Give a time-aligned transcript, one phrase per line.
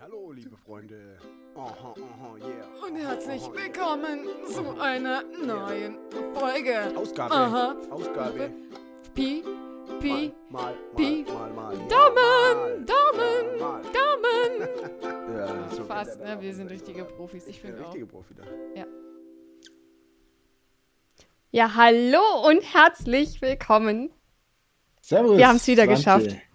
[0.00, 1.18] Hallo, liebe Freunde.
[1.56, 2.86] Aha, aha, yeah.
[2.86, 5.98] Und herzlich willkommen zu einer neuen
[6.34, 6.96] Folge.
[6.96, 7.34] Ausgabe.
[7.34, 7.76] Aha.
[7.90, 8.50] Ausgabe.
[9.14, 9.42] Pi,
[10.00, 11.24] Pi, Mal, mal, Pi.
[11.28, 11.88] mal, mal, mal.
[11.88, 13.82] Daumen, Ja, Daumen, mal.
[13.82, 14.68] Daumen.
[15.36, 16.36] Ja, so Fast, ne?
[16.40, 17.46] Wir sind richtige Profis.
[17.46, 17.86] Ich finde auch.
[17.86, 18.42] richtige Profi da.
[21.52, 24.10] Ja, hallo und herzlich willkommen.
[25.00, 25.36] Servus.
[25.38, 25.96] Wir haben's wieder Swante.
[25.96, 26.49] geschafft.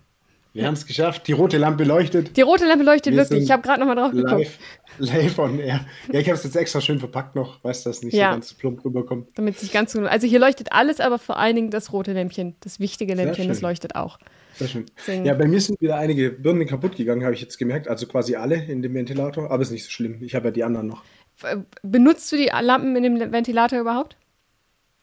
[0.55, 1.27] Wir haben es geschafft.
[1.27, 2.37] Die rote Lampe leuchtet.
[2.37, 3.43] Die rote Lampe leuchtet Wir wirklich.
[3.43, 4.31] Ich habe gerade nochmal drauf geguckt.
[4.31, 4.57] Live,
[4.99, 5.85] live on air.
[6.13, 8.29] Ja, ich habe es jetzt extra schön verpackt noch, weiß dass nicht Ja.
[8.29, 9.29] so ganz plump rüberkommt.
[9.35, 9.99] Damit es nicht ganz so.
[10.05, 12.55] Also hier leuchtet alles, aber vor allen Dingen das rote Lämpchen.
[12.61, 14.17] Das wichtige Lämpchen, das leuchtet auch.
[14.55, 14.85] Sehr schön.
[14.97, 17.89] Deswegen- Ja, bei mir sind wieder einige Birnen kaputt gegangen, habe ich jetzt gemerkt.
[17.89, 20.23] Also quasi alle in dem Ventilator, aber ist nicht so schlimm.
[20.23, 21.03] Ich habe ja die anderen noch.
[21.43, 24.15] Äh, Benutzt du die Lampen in dem Ventilator überhaupt?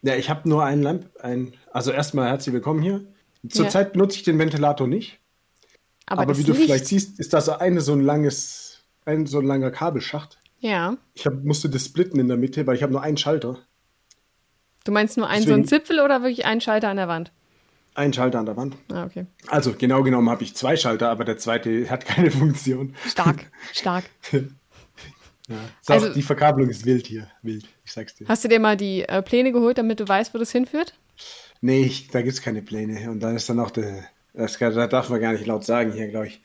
[0.01, 1.11] Ja, ich habe nur einen Lamp.
[1.21, 3.05] Ein, also erstmal herzlich willkommen hier.
[3.51, 3.93] Zurzeit Ja.
[3.93, 5.19] benutze ich den Ventilator nicht.
[6.07, 9.39] Aber, das wie du Licht- vielleicht siehst, ist das eine so ein langes, ein so
[9.39, 10.39] ein langer Kabelschacht.
[10.61, 10.97] Ja.
[11.15, 13.59] Ich hab, musste das splitten in der Mitte, weil ich habe nur einen Schalter.
[14.85, 17.33] Du meinst nur einen so einen Deswegen- Zipfel oder wirklich einen Schalter an der Wand?
[17.95, 18.75] Einen Schalter an der Wand.
[18.91, 19.27] Ah, okay.
[19.49, 22.95] Also genau genommen habe ich zwei Schalter, aber der zweite hat keine Funktion.
[23.07, 24.05] Stark, stark.
[25.49, 25.57] Ja.
[25.87, 27.29] Also- die Verkabelung ist wild hier.
[27.43, 28.27] Wild, ich sag's dir.
[28.29, 30.95] Hast du dir mal die äh, Pläne geholt, damit du weißt, wo das hinführt?
[31.61, 33.11] Nee, ich, da gibt's keine Pläne.
[33.11, 35.93] Und dann ist dann auch der, das, kann- das darf man gar nicht laut sagen
[35.93, 36.43] hier, glaube ich.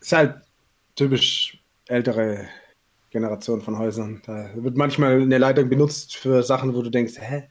[0.00, 0.36] Ist halt
[0.94, 2.46] typisch ältere
[3.10, 4.22] Generation von Häusern.
[4.26, 7.44] Da wird manchmal eine Leitung benutzt für Sachen, wo du denkst, hä?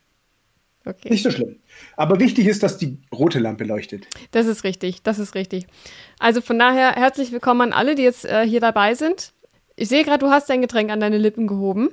[0.85, 1.09] Okay.
[1.09, 1.57] Nicht so schlimm.
[1.97, 4.05] Aber wichtig ist, dass die rote Lampe leuchtet.
[4.31, 5.65] Das ist richtig, das ist richtig.
[6.19, 9.33] Also von daher herzlich willkommen an alle, die jetzt äh, hier dabei sind.
[9.75, 11.89] Ich sehe gerade, du hast dein Getränk an deine Lippen gehoben.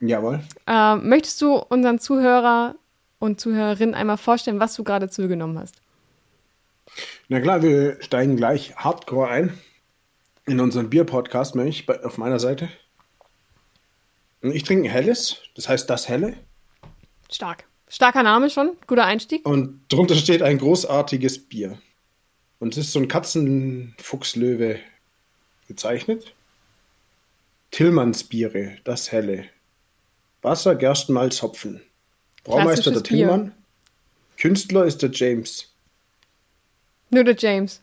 [0.00, 0.40] Jawohl.
[0.66, 2.74] Äh, möchtest du unseren Zuhörer
[3.18, 5.76] und Zuhörerinnen einmal vorstellen, was du gerade zugenommen hast?
[7.28, 9.58] Na klar, wir steigen gleich hardcore ein
[10.46, 12.68] in unseren Bier-Podcast, nämlich auf meiner Seite.
[14.42, 16.36] Und Ich trinke ein helles, das heißt das helle.
[17.30, 17.64] Stark.
[17.88, 19.46] Starker Name schon, guter Einstieg.
[19.46, 21.78] Und drunter steht ein großartiges Bier.
[22.58, 24.80] Und es ist so ein Katzenfuchslöwe
[25.68, 26.34] gezeichnet.
[27.70, 29.46] Tillmanns Biere, das helle.
[30.42, 31.80] Wasser, Gerstenmalz, Hopfen.
[32.42, 33.26] Braumeister der Klassisches Bier.
[33.28, 33.52] Tillmann.
[34.36, 35.73] Künstler ist der James.
[37.10, 37.82] Nur der James.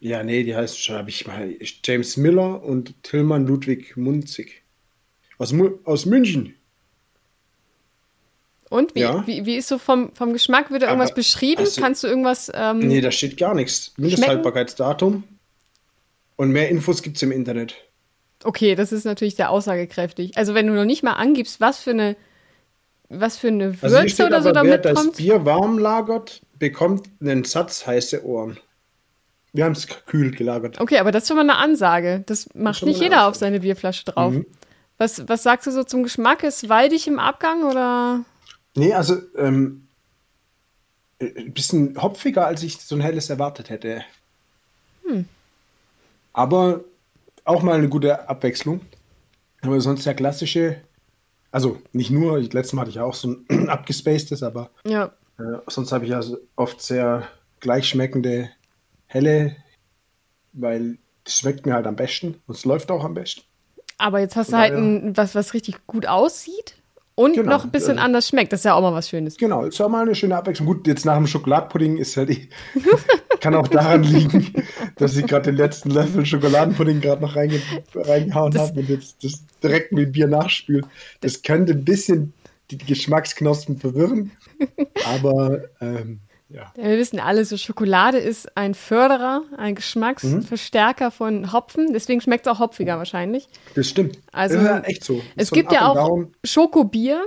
[0.00, 1.56] Ja, nee, die heißt schon, habe ich mal.
[1.84, 4.62] James Miller und Tillmann Ludwig Munzig.
[5.38, 6.54] Aus, Mu aus München.
[8.70, 9.26] Und wie, Ja.
[9.26, 10.70] wie, wie ist so vom, vom Geschmack?
[10.70, 11.60] Wird da irgendwas Aber, beschrieben?
[11.60, 12.50] also- Kannst du irgendwas.
[12.54, 13.92] Ähm, Nee, da steht gar nichts.
[13.96, 15.24] Mindesthaltbarkeitsdatum.
[16.36, 17.76] Und mehr Infos gibt es im Internet.
[18.42, 20.36] Okay, das ist natürlich sehr aussagekräftig.
[20.36, 22.16] Also wenn du noch nicht mal angibst, was für eine,
[23.08, 25.12] was für eine Also Würze steht oder so aber, da wer das.
[25.12, 28.58] Bier warm lagert, bekommt einen Satz heiße Ohren.
[29.52, 30.80] Wir haben es kühl gelagert.
[30.80, 32.24] Okay, aber das ist schon mal eine Ansage.
[32.26, 33.38] Das macht schon nicht jeder auf Ansage.
[33.38, 34.32] seine Bierflasche drauf.
[34.32, 34.46] Mhm.
[34.98, 36.42] Was, was sagst du so zum Geschmack?
[36.42, 38.24] Ist waldig im Abgang oder?
[38.74, 39.86] Nee, also ähm,
[41.18, 44.04] äh, ein bisschen hopfiger, als ich so ein helles erwartet hätte.
[45.06, 45.26] Hm.
[46.32, 46.80] Aber
[47.44, 48.80] auch mal eine gute Abwechslung.
[49.62, 50.80] Aber sonst der klassische,
[51.52, 55.12] also nicht nur, letztes Mal hatte ich auch so ein abgespacedes, aber Ja.
[55.38, 57.28] Äh, sonst habe ich ja so oft sehr
[57.60, 58.50] gleichschmeckende
[59.06, 59.56] helle,
[60.52, 63.42] weil das schmeckt mir halt am besten und es läuft auch am besten.
[63.96, 66.76] Aber jetzt hast du halt ein, was, was richtig gut aussieht
[67.14, 68.02] und Genau, noch ein bisschen ja.
[68.02, 68.52] anders schmeckt.
[68.52, 69.36] Das ist ja auch mal was Schönes.
[69.36, 70.66] Genau, ist ja mal eine schöne Abwechslung.
[70.66, 72.36] Gut, jetzt nach dem Schokoladenpudding ist halt,
[73.40, 74.52] kann auch daran liegen,
[74.96, 77.60] dass ich gerade den letzten Löffel Schokoladenpudding gerade noch reinge
[77.94, 80.86] reingehauen habe und jetzt das direkt mit Bier nachspült.
[81.20, 82.32] Das könnte ein bisschen
[82.70, 84.32] die Geschmacksknospen verwirren,
[85.06, 86.72] aber ähm, ja.
[86.76, 91.92] Ja, wir wissen alle, so Schokolade ist ein Förderer, ein Geschmacksverstärker von Hopfen.
[91.92, 93.48] Deswegen schmeckt es auch hopfiger wahrscheinlich.
[93.74, 94.18] Das stimmt.
[94.30, 95.20] Also, ja echt so.
[95.36, 96.32] Es So gibt ja auch Down.
[96.44, 97.26] Schokobier,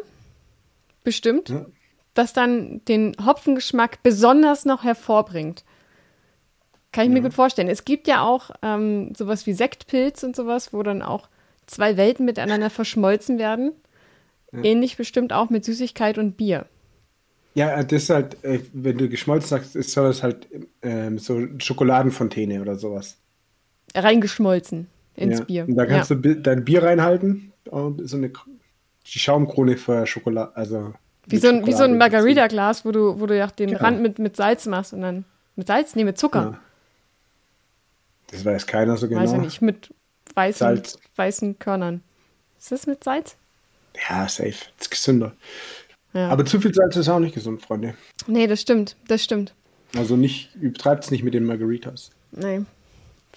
[1.03, 1.66] bestimmt, Ja.
[2.14, 5.66] das dann den Hopfengeschmack besonders noch hervorbringt.
[6.94, 7.68] Kann ich mir gut vorstellen.
[7.68, 11.28] Es gibt ja auch ähm, sowas wie Sektpilz und sowas, wo dann auch
[11.66, 13.73] zwei Welten miteinander verschmolzen werden.
[14.52, 16.66] Ähnlich bestimmt auch mit Süßigkeit und Bier.
[17.53, 20.47] Ja, das ist halt, äh, wenn du geschmolzen sagst, ist soll das halt
[20.82, 23.17] ähm, so Schokoladenfontäne oder sowas.
[23.96, 25.46] Reingeschmolzen ins ja.
[25.46, 25.66] Bier.
[25.67, 26.16] Und da kannst ja.
[26.16, 30.94] du dein Bier reinhalten, und so eine die Schaumkrone für Schokolade, also
[31.28, 33.79] Wie so ein, wie so ein Schokolade Margarita-Glas, wo du, wo du ja den Genau.
[33.79, 35.26] Rand mit, mit Salz machst und dann.
[35.55, 35.96] Mit Salz?
[35.96, 36.41] Nee, mit Zucker.
[36.41, 36.59] Ja.
[38.32, 39.22] Das weiß keiner so genau.
[39.22, 39.61] Weiß ich nicht.
[39.61, 39.94] Mit
[40.35, 40.99] weißen, Salz.
[41.16, 42.02] weißen Körnern.
[42.59, 43.38] Ist das mit Salz?
[44.09, 44.53] Ja, safe.
[44.78, 45.34] Das ist gesünder.
[46.14, 46.29] Ja.
[46.29, 47.94] Aber zu viel Salz ist auch nicht gesund, Freunde.
[48.28, 48.96] nee, das stimmt.
[49.08, 49.53] Das stimmt.
[49.96, 52.11] Also nicht, übertreibt es nicht mit den Margaritas.
[52.32, 52.61] Nee.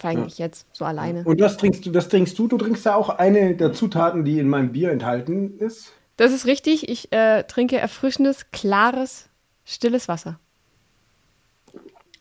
[0.02, 1.24] Eigentlich jetzt, so alleine.
[1.24, 2.48] Und das trinkst du, das trinkst du?
[2.48, 5.92] Du trinkst ja auch eine der Zutaten, die in meinem Bier enthalten ist.
[6.16, 6.88] Das ist richtig.
[6.88, 9.28] Ich äh, trinke erfrischendes, klares,
[9.64, 10.38] stilles Wasser.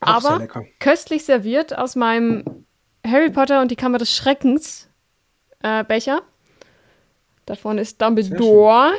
[0.02, 0.48] Auch Aber
[0.80, 2.66] köstlich serviert aus meinem
[3.06, 4.90] Harry Potter und die Kammer des Schreckens
[5.62, 6.22] äh, Becher.
[7.50, 8.92] Da vorne ist Dumbledore.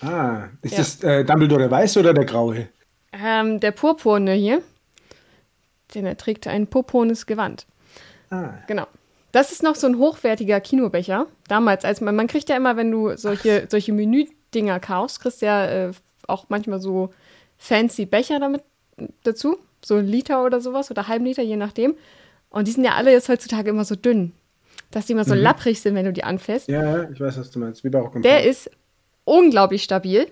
[0.00, 0.78] Ah, ist Ja.
[0.78, 2.66] das äh, Dumbledore der Weiße oder der Graue?
[3.12, 4.60] Ähm, der Purpurne hier.
[5.94, 7.66] Denn er trägt ein purpurnes Gewand.
[8.30, 8.88] Ah, Genau.
[9.30, 11.26] Das ist noch so ein hochwertiger Kinobecher.
[11.46, 15.46] Damals, als man, man kriegt ja immer, wenn du solche, solche Menü-Dinger kaufst, kriegst du
[15.46, 15.92] ja äh,
[16.26, 17.10] auch manchmal so
[17.56, 18.64] fancy Becher damit
[19.22, 19.58] dazu.
[19.84, 21.94] So ein Liter oder sowas oder halben Liter, je nachdem.
[22.48, 24.32] Und die sind ja alle jetzt heutzutage immer so dünn.
[24.90, 26.68] Dass die immer so lapprig sind, wenn du die anfasst.
[26.68, 27.84] ja, ja, ich weiß, was du meinst.
[27.84, 28.70] Wie bei Der ist
[29.24, 30.26] unglaublich stabil.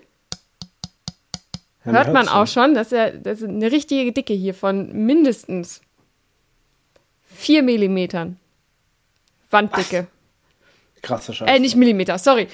[1.85, 2.73] Ja, Hört man auch schon.
[2.73, 5.81] Das ist, ja, das ist eine richtige Dicke hier von mindestens
[7.27, 8.37] 4 Millimetern.
[9.49, 10.07] Wanddicke.
[11.01, 11.49] Krasser Scheiß.
[11.49, 12.47] Äh, nicht Millimeter, sorry.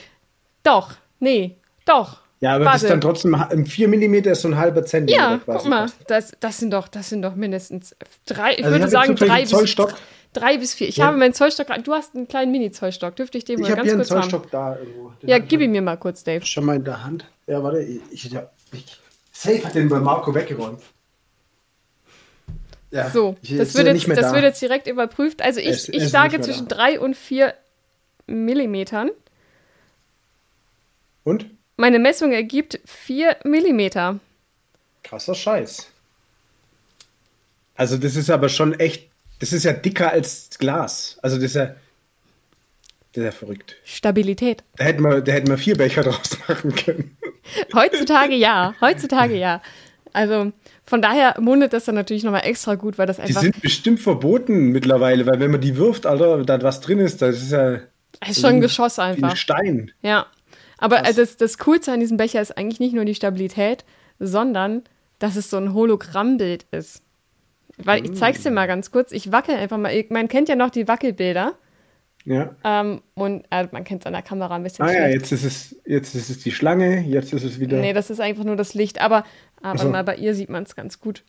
[0.64, 2.22] Doch, nee, doch.
[2.40, 2.86] ja, aber das warte.
[2.86, 5.60] ist dann trotzdem, im 4 mm ist so ein halber Zentimeter Ja, quasi.
[5.60, 8.92] guck mal, das, das, sind doch, das sind doch mindestens drei, ich Also würde ich
[8.92, 9.96] sagen drei bis, Zollstock.
[10.36, 10.88] Drei bis vier.
[10.88, 11.06] Ich Ja.
[11.08, 13.98] habe meinen Zollstock, du hast einen kleinen Mini-Zollstock, dürfte ich den Ich mal ganz einen
[14.00, 14.22] kurz haben?
[14.22, 15.10] Zollstock da irgendwo.
[15.22, 16.46] Den Ja, gib ihn mir mal kurz, Dave.
[16.46, 17.26] Schon mal in der Hand.
[17.48, 18.86] Ja, warte, ich, ja, ich
[19.32, 20.82] Safe hat den bei Marco weggeräumt.
[22.92, 24.34] Ja, So, ich, das, wird jetzt, das da.
[24.34, 25.42] wird jetzt direkt überprüft.
[25.42, 26.76] Also ich, Es- es ich ist sage zwischen da.
[26.76, 27.54] drei und vier
[28.28, 29.12] Millimetern.
[31.24, 31.48] Und?
[31.78, 34.20] Meine Messung ergibt vier Millimeter.
[35.04, 35.88] Krasser Scheiß.
[37.76, 39.10] Also das ist aber schon echt,
[39.40, 41.18] das ist ja dicker als Glas.
[41.22, 41.76] Also das ist ja, das
[43.14, 43.76] ist ja verrückt.
[43.84, 44.64] Stabilität.
[44.78, 47.18] Da hätten wir, da hätten wir vier Becher draus machen können.
[47.74, 49.62] Heutzutage ja, heutzutage ja.
[50.14, 50.54] Also
[50.86, 54.00] von daher mundet das dann natürlich nochmal extra gut, weil das Die einfach sind bestimmt
[54.00, 57.80] verboten mittlerweile, weil wenn man die wirft, Alter, da was drin ist, das ist ja
[58.28, 59.36] ist schon ein Geschoss wie ein einfach.
[59.36, 59.92] Stein.
[60.02, 60.28] Ja.
[60.78, 63.86] Aber also das, das Coolste an diesem Becher ist eigentlich nicht nur die Stabilität,
[64.20, 64.84] sondern
[65.20, 67.02] dass es so ein Hologrammbild ist.
[67.78, 69.12] Weil ich zeig's dir mal ganz kurz.
[69.12, 69.92] Ich wackel einfach mal.
[70.10, 71.54] Man kennt ja noch die Wackelbilder.
[72.24, 72.56] Ja.
[72.64, 75.14] Ähm, und äh, man kennt es an der Kamera ein bisschen Ah ja, schlecht.
[75.16, 77.78] jetzt ist es, jetzt ist es die Schlange, jetzt ist es wieder.
[77.78, 79.00] Nee, das ist einfach nur das Licht.
[79.00, 79.24] Aber,
[79.62, 79.90] aber so.
[79.90, 81.24] mal bei ihr sieht man es ganz gut.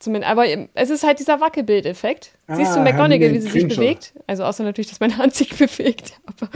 [0.00, 0.44] Zumindest, aber
[0.74, 2.32] es ist halt dieser Wackelbildeffekt.
[2.48, 4.14] Siehst du Ah, McGonagall, wie sie sich bewegt?
[4.26, 6.14] Also außer natürlich, dass meine Hand sich bewegt.
[6.26, 6.50] Aber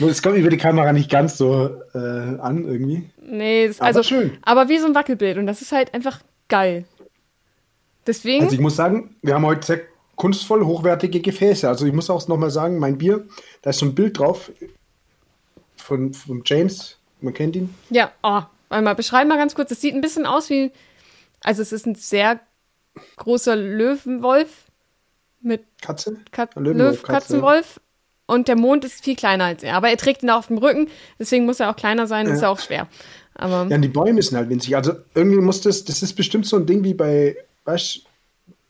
[0.00, 3.10] Nur, Es kommt über die Kamera nicht ganz so äh, an irgendwie.
[3.22, 4.38] nee, das, Aber also schön.
[4.42, 6.84] Aber wie so ein Wackelbild und das ist halt einfach geil.
[8.08, 9.80] Deswegen, Also ich muss sagen, wir haben heute sehr
[10.16, 11.68] kunstvoll hochwertige Gefäße.
[11.68, 13.24] Also ich muss auch nochmal sagen, mein Bier,
[13.62, 14.50] da ist so ein Bild drauf
[15.76, 17.74] von, von James, man kennt ihn.
[17.90, 18.40] ja, oh,
[18.70, 19.70] einmal beschreib mal ganz kurz.
[19.70, 20.72] Es sieht ein bisschen aus wie,
[21.44, 22.40] also es ist ein sehr
[23.16, 24.64] großer Löwenwolf
[25.40, 26.16] mit Katze?
[26.32, 27.80] Kat Löw, Katze, Katzenwolf
[28.26, 29.76] und der Mond ist viel kleiner als er.
[29.76, 30.88] Aber er trägt ihn auf dem Rücken,
[31.18, 32.88] deswegen muss er auch kleiner sein, ist ja auch schwer.
[33.34, 34.74] Aber Ja, und die Bäume sind halt winzig.
[34.74, 37.36] Also irgendwie muss das, das ist bestimmt so ein Ding wie bei,
[37.68, 38.02] weißt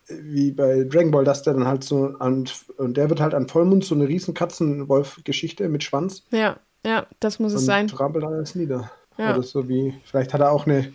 [0.08, 2.48] wie bei Dragon Ball, dass der dann halt so an,
[2.78, 7.38] und der wird halt an Vollmond so eine riesen Katzenwolf-Geschichte mit Schwanz ja, ja, das
[7.38, 7.88] muss es und sein.
[7.88, 8.90] trampelt alles nieder.
[9.18, 9.34] Ja.
[9.34, 10.92] Oder so wie, vielleicht hat er auch eine,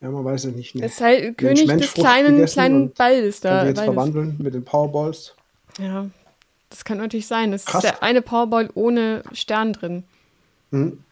[0.00, 3.62] ja, man weiß es nicht, eine, ist halt König des kleinen, kleinen Balls da.
[3.62, 3.94] sie jetzt Balles.
[3.94, 5.34] verwandeln mit den Powerballs.
[5.78, 6.06] Ja,
[6.68, 7.52] das kann natürlich sein.
[7.52, 7.84] Das Krass.
[7.84, 10.04] ist der eine Powerball ohne Stern drin.
[10.70, 11.02] Mhm.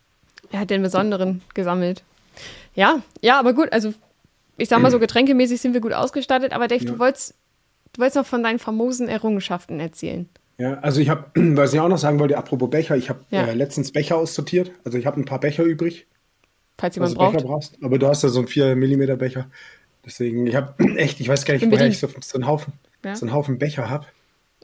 [0.52, 2.04] Er hat den besonderen gesammelt.
[2.75, 3.93] Ja, ja, aber gut, also
[4.59, 6.91] ich sag mal so, getränkemäßig sind wir gut ausgestattet, aber Dave, Ja.
[6.93, 7.35] du wolltest,
[7.95, 10.29] du wolltest noch von deinen famosen Errungenschaften erzählen.
[10.59, 13.47] Ja, also ich habe, was ich auch noch sagen wollte, apropos Becher, ich habe Ja.
[13.47, 14.73] äh, letztens Becher aussortiert.
[14.85, 16.07] Also ich habe ein paar Becher übrig,
[16.77, 17.73] Falls jemand also Becher braucht.
[17.73, 17.79] brauchst.
[17.83, 19.47] Aber du hast ja so einen 4 mm Becher.
[20.05, 21.95] Deswegen, ich habe echt, ich weiß gar nicht, Bin woher bedient.
[21.95, 22.73] ich so, so, einen Haufen,
[23.05, 23.15] Ja.
[23.17, 24.07] so einen Haufen Becher habe.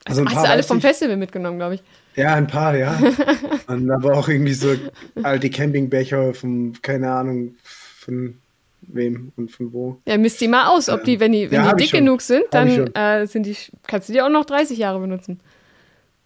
[0.05, 0.81] Also ein Hast paar du alle vom.
[0.81, 1.83] Festival mitgenommen, glaube ich.
[2.17, 3.01] Ja, ein paar, ja.
[3.69, 4.75] Und aber auch irgendwie so
[5.23, 8.39] alte Campingbecher von, keine Ahnung, von
[8.88, 10.00] wem und von wo.
[10.07, 12.45] Ja, misst die mal aus, ob die, wenn die, wenn Ja, die dick genug sind,
[12.50, 15.41] dann äh, sind die, kannst du die auch noch 30 Jahre benutzen.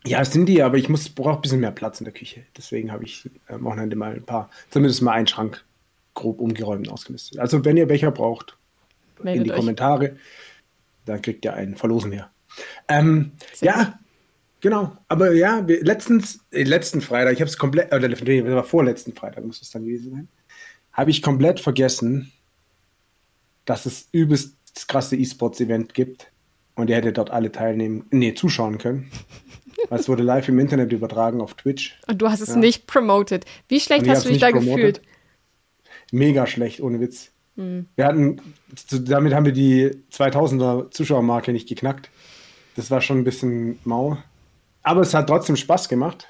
[0.06, 2.42] Ja, sind die, aber ich muss brauche ein bisschen mehr Platz in der Küche.
[2.56, 5.64] Deswegen habe ich am Wochenende mal ein paar, zumindest mal einen Schrank
[6.14, 7.38] grob umgeräumt und ausgemistet.
[7.38, 8.56] Also wenn ihr Becher braucht,
[9.18, 9.56] in Meldet die euch.
[9.56, 10.16] Kommentare,
[11.04, 12.30] dann kriegt ihr einen, verlosen wir.
[12.88, 13.98] Ähm, ja,
[14.60, 14.96] genau.
[15.08, 18.64] Aber ja, wir, letztens, äh, letzten Freitag, ich habe es komplett, oder nee, das war
[18.64, 20.28] vorletzten Freitag, muss es dann gewesen sein,
[20.92, 22.32] habe ich komplett vergessen,
[23.68, 26.30] dass es übelst das krasse E-Sports-Event gibt
[26.74, 29.10] und ihr hättet dort alle teilnehmen, nee, zuschauen können.
[29.88, 31.98] Weil es wurde live im Internet übertragen auf Twitch.
[32.08, 32.56] Und du hast es Ja.
[32.56, 33.44] nicht promoted.
[33.68, 35.02] Wie schlecht hast du dich da nicht gefühlt?
[36.12, 37.30] Mega schlecht, ohne Witz.
[37.56, 37.86] Hm.
[37.96, 38.40] Wir hatten,
[38.90, 42.10] damit haben wir die 2000er Zuschauermarke nicht geknackt.
[42.76, 44.18] das war schon ein bisschen mau.
[44.82, 46.26] Aber es hat trotzdem Spaß gemacht.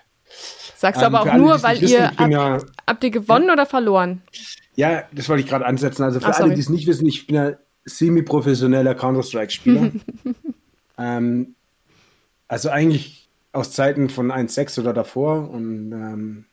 [0.79, 3.51] Sagst du Ähm, aber für auch nur, weil wissen, ihr habt, ja, habt ihr gewonnen
[3.51, 4.23] oder verloren?
[4.77, 6.05] ja, das wollte ich gerade ansetzen.
[6.05, 7.53] Also für Ach, alle, die es nicht wissen, ich bin ja
[7.85, 9.91] semi-professioneller Counter-Strike-Spieler.
[10.99, 11.55] ähm,
[12.47, 15.51] also eigentlich aus Zeiten von 1.6 oder davor.
[15.51, 16.45] Und ähm,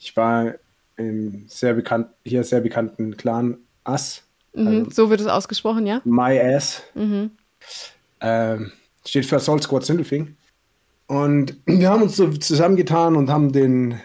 [0.00, 0.54] ich war
[0.96, 4.22] im sehr bekannt, hier sehr bekannten Clan Ass,
[4.54, 6.00] Mhm, Also- so wird es ausgesprochen, ja?
[6.04, 6.82] My Ass.
[6.94, 7.32] Mhm.
[8.20, 8.72] Ähm,
[9.04, 10.36] steht für Assault Squad Sindelfing.
[11.06, 14.00] Und wir haben uns so zusammengetan und haben den,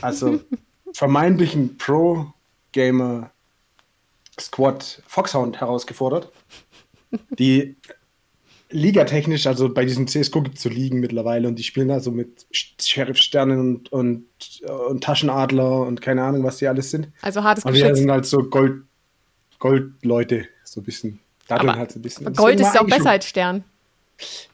[0.00, 0.40] also
[0.92, 3.30] vermeintlichen Pro-Gamer
[4.38, 6.32] Squad Foxhound herausgefordert.
[7.38, 7.76] Die
[8.70, 12.10] ligatechnisch, also bei diesem CSGO gibt es so Ligen mittlerweile und die spielen da so
[12.10, 14.26] mit Sheriff-Sternen und, und,
[14.88, 17.08] und Taschenadler und keine Ahnung, was die alles sind.
[17.22, 18.82] Also hartes Und wir sind halt so Gold,
[19.60, 21.20] Gold-Leute, so ein bisschen.
[21.48, 22.32] Aber halt so ein bisschen.
[22.34, 23.64] Gold ist war auch besser als Stern.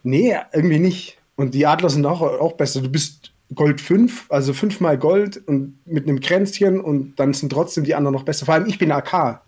[0.03, 1.17] Nee, irgendwie nicht.
[1.40, 2.82] Und die Adler sind auch, auch besser.
[2.82, 7.85] Du bist Gold 5, also fünfmal Gold und mit einem Kränzchen und dann sind trotzdem
[7.85, 8.44] die anderen noch besser.
[8.44, 9.40] Vor allem ich bin AK.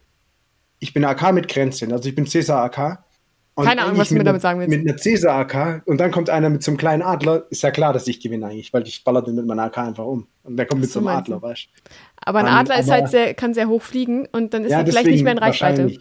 [0.79, 3.05] Ich bin AK mit Kränzchen, also ich bin Cäsar AK.
[3.55, 4.71] Und Keine Ahnung, was du mir mit damit sagen willst.
[4.71, 7.71] Mit einer Cäsar AK und dann kommt einer mit so einem kleinen Adler, ist ja
[7.71, 10.27] klar, dass ich gewinne eigentlich, weil ich baller den mit meiner AK einfach um.
[10.45, 11.35] Und der kommt mit so einem meinst du.
[11.35, 11.91] Adler, weißt du?
[12.25, 14.71] Aber ein Ähm, Adler ist aber- halt sehr, kann sehr hoch fliegen und dann ist
[14.73, 15.93] Ja, er vielleicht nicht mehr in Reichweite.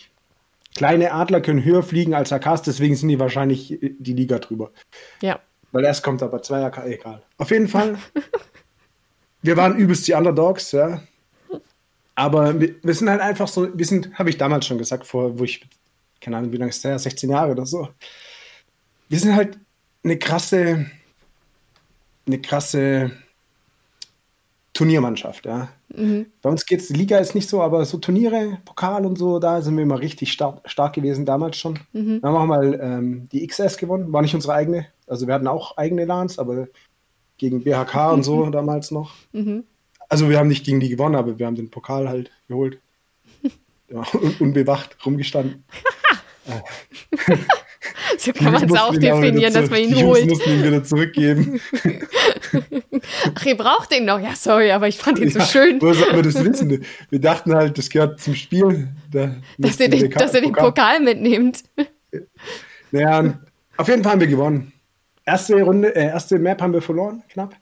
[0.74, 4.72] Kleine Adler können höher fliegen als AKs, deswegen sind die wahrscheinlich die Liga drüber.
[5.22, 5.40] Ja.
[5.72, 7.22] Weil erst kommt aber zwei AK, egal.
[7.38, 7.98] Auf jeden Fall.
[9.42, 11.02] wir waren übelst die Underdogs, ja.
[12.16, 15.40] Aber wir, wir sind halt einfach so, wir sind, habe ich damals schon gesagt, vor,
[15.40, 15.66] wo ich,
[16.20, 17.90] keine Ahnung, wie lange ist der, 16 Jahre oder so.
[19.10, 19.58] Wir sind halt
[20.04, 20.86] eine krasse,
[22.28, 23.12] eine krasse
[24.74, 25.70] Turniermannschaft, ja.
[26.42, 29.62] Bei uns geht's, die Liga ist nicht so, aber so Turniere, Pokal und so, da
[29.62, 31.80] sind wir immer richtig stark, stark gewesen, damals schon.
[31.92, 34.88] Wir haben auch mal ähm, die XS gewonnen, war nicht unsere eigene.
[35.08, 36.68] Also wir hatten auch eigene LANs, aber
[37.38, 39.14] gegen BHK und so damals noch.
[40.08, 42.80] Also wir haben nicht gegen die gewonnen, aber wir haben den Pokal halt geholt.
[43.94, 45.66] Ja, un unbewacht rumgestanden.
[48.18, 50.30] So kann man es auch definieren, dass man ihn Jungs holt.
[50.30, 51.60] mussten ihn wieder zurückgeben.
[53.36, 54.20] Ach, ihr braucht den noch.
[54.20, 56.86] Ja, sorry, aber ich fand ihn so Ja, schön, Woher soll man das wissen?
[57.10, 58.90] Wir dachten halt, das gehört zum Spiel.
[59.12, 61.64] Da dass ihr den, wir dass den Pokal mitnehmt.
[62.92, 63.40] Naja,
[63.78, 64.74] auf jeden Fall haben wir gewonnen.
[65.26, 67.56] Erste Runde, äh, erste Map haben wir verloren, knapp.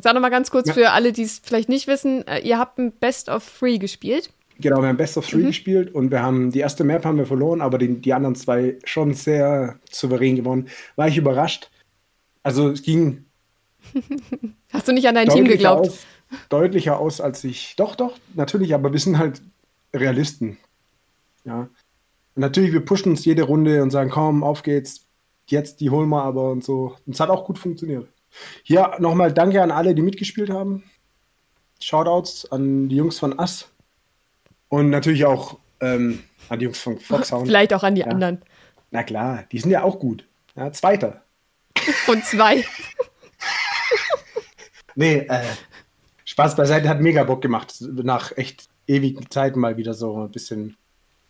[0.00, 0.74] Sag noch mal ganz kurz Ja.
[0.74, 4.30] für alle, die es vielleicht nicht wissen, äh, ihr habt ein Best of Three gespielt.
[4.60, 5.30] Genau, wir haben Best of Mhm.
[5.30, 8.34] Three gespielt und wir haben die erste Map haben wir verloren, aber die, die anderen
[8.34, 10.68] zwei schon sehr souverän gewonnen.
[10.96, 11.70] War ich überrascht.
[12.42, 13.24] Also es ging
[14.72, 15.88] Hast du nicht an dein Team geglaubt?
[15.88, 16.06] aus,
[16.48, 17.74] deutlicher aus, als ich.
[17.76, 19.42] Doch, doch, natürlich, aber wir sind halt
[19.94, 20.58] Realisten.
[21.44, 21.68] Ja.
[22.34, 25.06] Und natürlich, wir pushen uns jede Runde und sagen, komm, auf geht's,
[25.46, 26.96] jetzt, die holen wir aber und so.
[27.06, 28.08] Und es hat auch gut funktioniert.
[28.62, 30.84] Hier nochmal danke an alle, die mitgespielt haben.
[31.80, 33.68] Shoutouts an die Jungs von Ass.
[34.70, 37.46] Und natürlich auch ähm, an die Jungs von Foxhound.
[37.46, 38.06] Vielleicht auch an die Ja.
[38.06, 38.40] anderen.
[38.90, 40.24] Na klar, die sind ja auch gut.
[40.56, 41.22] Ja, Zweiter.
[42.06, 42.64] Von zwei.
[44.96, 45.44] Nee, äh,
[46.24, 50.76] Spaß beiseite hat mega Bock gemacht, nach echt ewigen Zeiten mal wieder so ein bisschen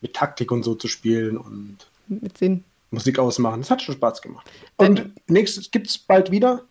[0.00, 1.76] mit Taktik und so zu spielen und
[2.08, 2.64] Mit Sinn.
[2.90, 3.60] Musik ausmachen.
[3.60, 4.50] Das hat schon Spaß gemacht.
[4.76, 6.62] Und nächstes gibt's bald wieder.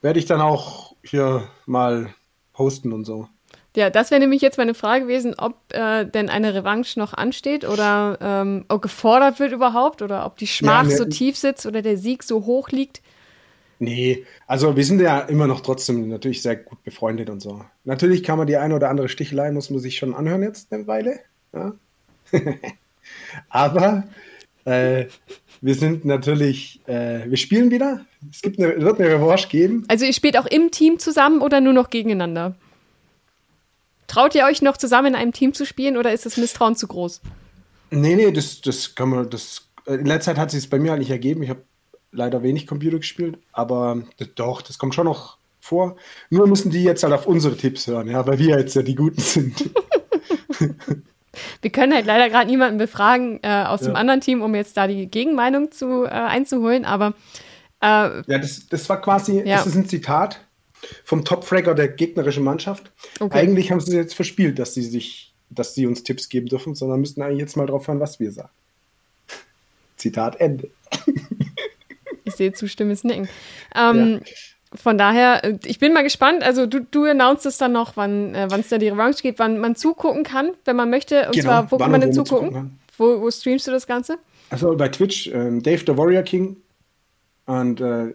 [0.00, 2.12] Werde ich dann auch hier mal
[2.54, 3.28] posten und so.
[3.76, 7.64] Ja, das wäre nämlich jetzt meine Frage gewesen, ob äh, denn eine Revanche noch ansteht
[7.68, 11.66] oder ähm, ob gefordert wird überhaupt oder ob die Schmach Ja, ne- so tief sitzt
[11.66, 13.02] oder der Sieg so hoch liegt.
[13.78, 17.62] Nee, also wir sind ja immer noch trotzdem natürlich sehr gut befreundet und so.
[17.84, 20.86] Natürlich kann man die eine oder andere Stichelei, muss man sich schon anhören jetzt eine
[20.88, 21.20] Weile.
[21.52, 21.74] Ja.
[23.48, 24.04] Aber
[24.64, 25.06] äh,
[25.60, 28.04] wir sind natürlich, äh, wir spielen wieder.
[28.32, 29.84] Es gibt eine, wird eine Revanche geben.
[29.88, 32.56] Also ihr spielt auch im Team zusammen oder nur noch gegeneinander?
[34.08, 36.88] Traut ihr euch noch zusammen in einem Team zu spielen oder ist das Misstrauen zu
[36.88, 37.20] groß?
[37.90, 40.78] Nee, nee, das, das kann man, das, äh, in letzter Zeit hat sich es bei
[40.80, 41.42] mir halt nicht ergeben.
[41.42, 41.62] Ich habe
[42.10, 45.96] leider wenig Computer gespielt, aber das, doch, das kommt schon noch vor.
[46.30, 48.94] Nur müssen die jetzt halt auf unsere Tipps hören, ja, weil wir jetzt ja die
[48.96, 49.70] Guten sind.
[51.62, 54.00] Wir können halt leider gerade niemanden befragen äh, aus dem Ja.
[54.00, 57.14] anderen Team, um jetzt da die Gegenmeinung zu, äh, einzuholen, aber
[57.80, 57.86] äh,
[58.26, 59.56] Ja, das, das war quasi, Ja.
[59.58, 60.40] das ist ein Zitat
[61.04, 62.90] vom Topfragger der gegnerischen Mannschaft.
[63.20, 63.38] Okay.
[63.38, 67.00] Eigentlich haben sie jetzt verspielt, dass sie sich, dass sie uns Tipps geben dürfen, sondern
[67.00, 68.50] müssten eigentlich jetzt mal drauf hören, was wir sagen.
[69.96, 70.70] Zitat Ende.
[72.24, 73.28] ich sehe zustimmendes Nicken.
[73.74, 74.20] Ähm,
[74.74, 76.42] Von daher, äh, ich bin mal gespannt.
[76.42, 79.58] Also du, du announcest es dann noch, wann äh, es da die Revanche geht, wann
[79.58, 81.26] man zugucken kann, wenn man möchte.
[81.26, 82.48] Und Genau, zwar, wo kann man denn zugucken?
[82.48, 82.78] zugucken.
[82.98, 84.18] Wo, wo streamst du das Ganze?
[84.50, 86.56] Also bei Twitch, ähm, Dave the Warrior King
[87.46, 88.12] Und äh,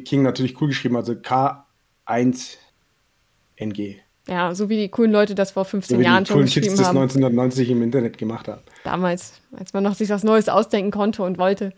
[0.00, 1.14] King natürlich cool geschrieben, also
[2.06, 3.96] K1NG.
[4.28, 6.54] Ja, so wie die coolen Leute das vor 15 So Jahren die schon coolen Kids
[6.66, 6.98] geschrieben das haben.
[6.98, 8.60] 1990 im Internet gemacht haben.
[8.82, 11.72] Damals, als man noch sich was Neues ausdenken konnte und wollte.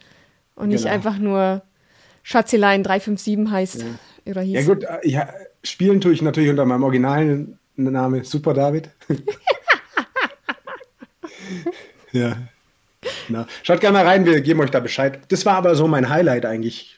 [0.54, 0.94] Und nicht Genau.
[0.94, 1.62] einfach nur
[2.22, 3.84] Schatzelein 357 heißt
[4.26, 4.54] oder hieß.
[4.54, 5.28] Ja gut, äh, ja,
[5.62, 8.90] spielen tue ich natürlich unter meinem originalen Name Super David.
[12.12, 12.36] ja.
[13.28, 15.20] Na, schaut gerne mal rein, wir geben euch da Bescheid.
[15.28, 16.97] Das war aber so mein Highlight eigentlich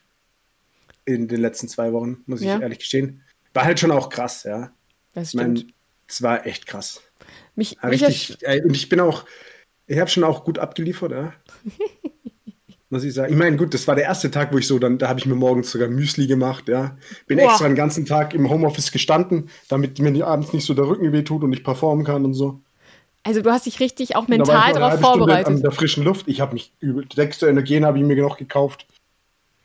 [1.04, 2.58] in den letzten zwei Wochen, muss ich Ja.
[2.60, 3.22] ehrlich gestehen.
[3.54, 4.70] War halt schon auch krass, ja.
[5.14, 5.74] Das Ich meine, stimmt.
[6.08, 7.00] es war echt krass.
[7.56, 9.24] mich, mich Richtig, äh, und ich bin auch,
[9.86, 11.32] ich habe schon auch gut abgeliefert, ja.
[12.92, 13.32] Muss ich sagen.
[13.32, 15.26] Ich meine, gut, das war der erste Tag, wo ich so, dann, da habe ich
[15.26, 16.96] mir morgens sogar Müsli gemacht, ja.
[17.28, 17.50] Bin Boah.
[17.50, 21.22] extra den ganzen Tag im Homeoffice gestanden, damit mir abends nicht so der Rücken weh
[21.22, 22.60] tut und ich performen kann und so.
[23.22, 25.46] also du hast dich richtig auch mental darauf halbe Stunde vorbereitet.
[25.54, 26.26] An der frischen Luft.
[26.26, 27.04] Ich habe mich übel.
[27.04, 28.88] Dexter Energen habe ich mir noch gekauft.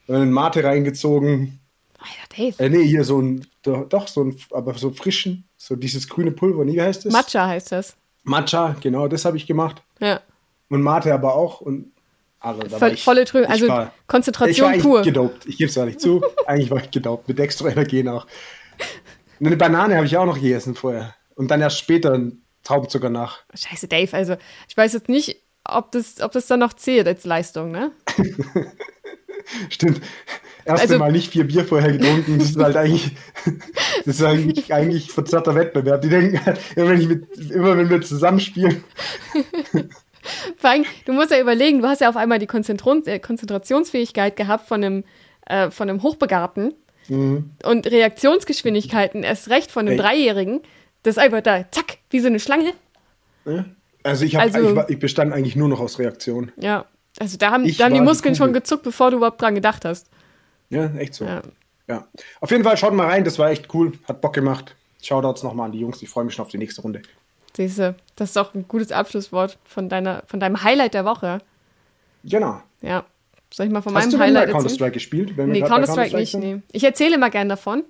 [0.07, 1.59] Einen Mate reingezogen.
[1.99, 2.63] Alter, Dave.
[2.63, 6.63] Äh, nee, hier so ein, doch, so ein, aber so frischen, so dieses grüne Pulver,
[6.63, 7.13] nee, wie heißt das?
[7.13, 7.95] Matcha heißt das.
[8.23, 9.81] Matcha, genau, das habe ich gemacht.
[9.99, 10.21] Ja.
[10.69, 11.61] Und Mate aber auch.
[11.61, 11.91] Und
[12.39, 15.01] also, Voll, ich, volle ich also war, ich war Konzentration pur.
[15.01, 15.47] gedopt.
[15.47, 16.21] Ich gebe es nicht zu.
[16.45, 17.27] eigentlich war ich gedopt.
[17.27, 18.27] Mit extra Energen auch.
[19.39, 21.15] Und eine Banane habe ich auch noch gegessen vorher.
[21.35, 23.39] Und dann erst später einen Traubenzucker nach.
[23.53, 24.15] Scheiße, Dave.
[24.15, 27.91] Also ich weiß jetzt nicht, ob das, ob das dann noch zählt als Leistung, ne?
[29.69, 30.01] Stimmt.
[30.65, 32.39] Erste Also- Mal nicht vier Bier vorher getrunken.
[32.39, 33.11] Das ist halt eigentlich,
[34.05, 36.01] das ist eigentlich, eigentlich verzerrter Wettbewerb.
[36.01, 38.83] Die denken halt, immer wenn, ich mit, immer wenn wir zusammenspielen,
[40.57, 44.67] Vor allem, du musst ja überlegen, du hast ja auf einmal die äh, Konzentrationsfähigkeit gehabt
[44.67, 45.03] von einem,
[45.45, 46.73] äh, von einem Hochbegabten
[47.07, 49.97] und Reaktionsgeschwindigkeiten erst recht von einem Ey.
[50.03, 50.61] Dreijährigen.
[51.03, 52.73] Das ist einfach da, zack, wie so eine Schlange.
[54.01, 56.51] also ich, hab, Also- ich, ich bestand eigentlich nur noch aus Reaktion.
[56.59, 56.85] Ja.
[57.19, 59.55] Also da haben, da haben die war die Muskeln schon gezuckt, bevor du überhaupt dran
[59.55, 60.09] gedacht hast.
[60.69, 61.25] Ja, echt so.
[61.25, 61.41] Ja.
[61.87, 62.07] Ja.
[62.41, 64.75] Auf jeden Fall schaut mal rein, das war echt cool, hat Bock gemacht.
[65.01, 67.01] Shoutouts nochmal an die Jungs, ich freue mich schon auf die nächste Runde.
[67.55, 71.39] Siehst du, das ist doch ein gutes Abschlusswort von, deiner, von deinem Highlight der Woche.
[72.23, 72.61] Genau.
[72.81, 73.05] Ja.
[73.53, 74.57] Soll ich mal von Hast meinem Highlight erzählen?
[74.63, 75.37] Counter-Strike gespielt?
[75.37, 76.41] Wenn Nee, Counter-Strike nicht, sind?
[76.41, 76.61] nee.
[76.71, 77.83] Ich erzähle immer gerne davon.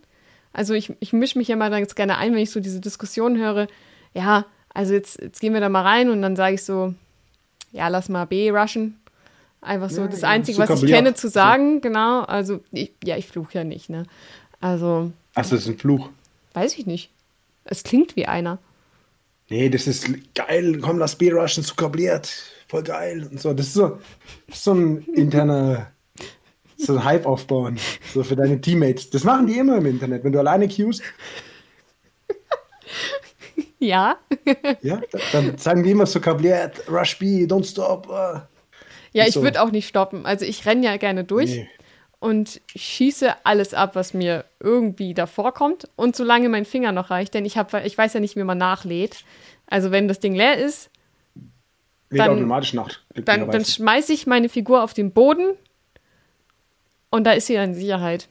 [0.54, 3.38] Also ich, ich mische mich ja mal ganz gerne ein, wenn ich so diese Diskussion
[3.38, 3.68] höre.
[4.14, 6.94] Ja, also jetzt, jetzt gehen wir da mal rein und dann sage ich so,
[7.72, 9.00] ja, lass mal B rushen.
[9.66, 12.22] Einfach so Ja, das ja, Einzige, was ich kenne, zu sagen, genau.
[12.22, 14.04] Also, ich, ja, ich fluche ja nicht, ne?
[14.62, 16.10] Also, Ach, das ist ein Fluch.
[16.54, 17.10] weiß ich nicht.
[17.66, 18.60] Es klingt wie einer.
[19.50, 22.32] Nee, das ist geil, komm, lass B-Rushen, Zuckerbliert,
[22.68, 23.54] voll geil und so.
[23.54, 24.00] Das ist so,
[24.48, 25.92] das ist so ein interner,
[26.78, 27.78] so ein Hype aufbauen,
[28.14, 29.10] so für deine Teammates.
[29.10, 30.24] Das machen die immer im Internet.
[30.24, 31.02] Wenn du alleine queuest,
[33.80, 34.18] Ja.
[34.82, 35.02] ja,
[35.32, 38.08] dann sagen die immer Zuckerbliert, Rush B, don't stop.
[38.10, 38.40] äh.
[39.16, 39.44] Ja, ich so.
[39.44, 40.26] würde auch nicht stoppen.
[40.26, 41.70] Also ich renne ja gerne durch Nee.
[42.20, 45.88] und schieße alles ab, was mir irgendwie davor kommt.
[45.96, 48.58] Und solange mein Finger noch reicht, denn ich, hab, ich weiß ja nicht, wie man
[48.58, 49.24] nachlädt.
[49.68, 50.90] Also wenn das Ding leer ist,
[52.12, 53.00] Lädt Dann- automatisch nach.
[53.16, 55.56] dann, dann schmeiße ich meine Figur auf den Boden
[57.10, 58.28] und da ist sie in Sicherheit.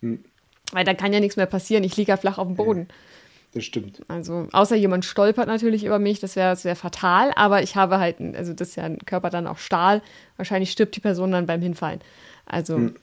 [0.00, 0.24] Hm.
[0.72, 1.82] Weil da kann ja nichts mehr passieren.
[1.84, 2.88] Ich liege ja flach auf dem Boden.
[3.52, 4.02] Das stimmt.
[4.08, 8.16] Also, außer jemand stolpert natürlich über mich, das wäre wär fatal, aber ich habe halt,
[8.34, 10.02] also das ist ja ein Körper dann auch Stahl.
[10.36, 12.00] Wahrscheinlich stirbt die Person dann beim Hinfallen.
[12.44, 12.96] Also, Hm.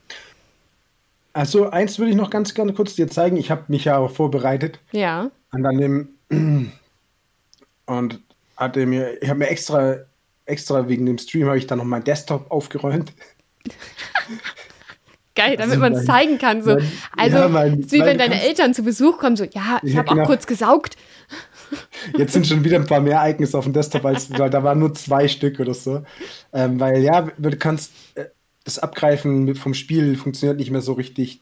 [1.36, 3.38] Also, eins würde ich noch ganz gerne kurz dir zeigen.
[3.38, 4.80] Ich habe mich ja auch vorbereitet.
[4.92, 5.32] ja.
[5.52, 6.72] Und an dem
[7.86, 8.20] und
[8.58, 9.98] hatte mir, ich habe mir extra,
[10.46, 13.14] extra wegen dem Stream habe ich dann noch meinen Desktop aufgeräumt.
[15.36, 16.62] Geil, damit Also man es zeigen kann.
[16.62, 16.76] So.
[16.76, 19.94] mein- Also, ja, mein- ist wie wenn deine Eltern zu Besuch kommen, so, ja, ich
[19.94, 20.26] Ja, habe auch genau.
[20.28, 20.96] kurz gesaugt.
[22.18, 24.78] Jetzt sind schon wieder ein paar mehr Ereignisse auf dem Desktop, als weil da waren
[24.80, 26.04] nur zwei Stück oder so.
[26.52, 28.26] Ähm, weil ja, du kannst äh,
[28.64, 31.42] das Abgreifen vom Spiel funktioniert nicht mehr so richtig.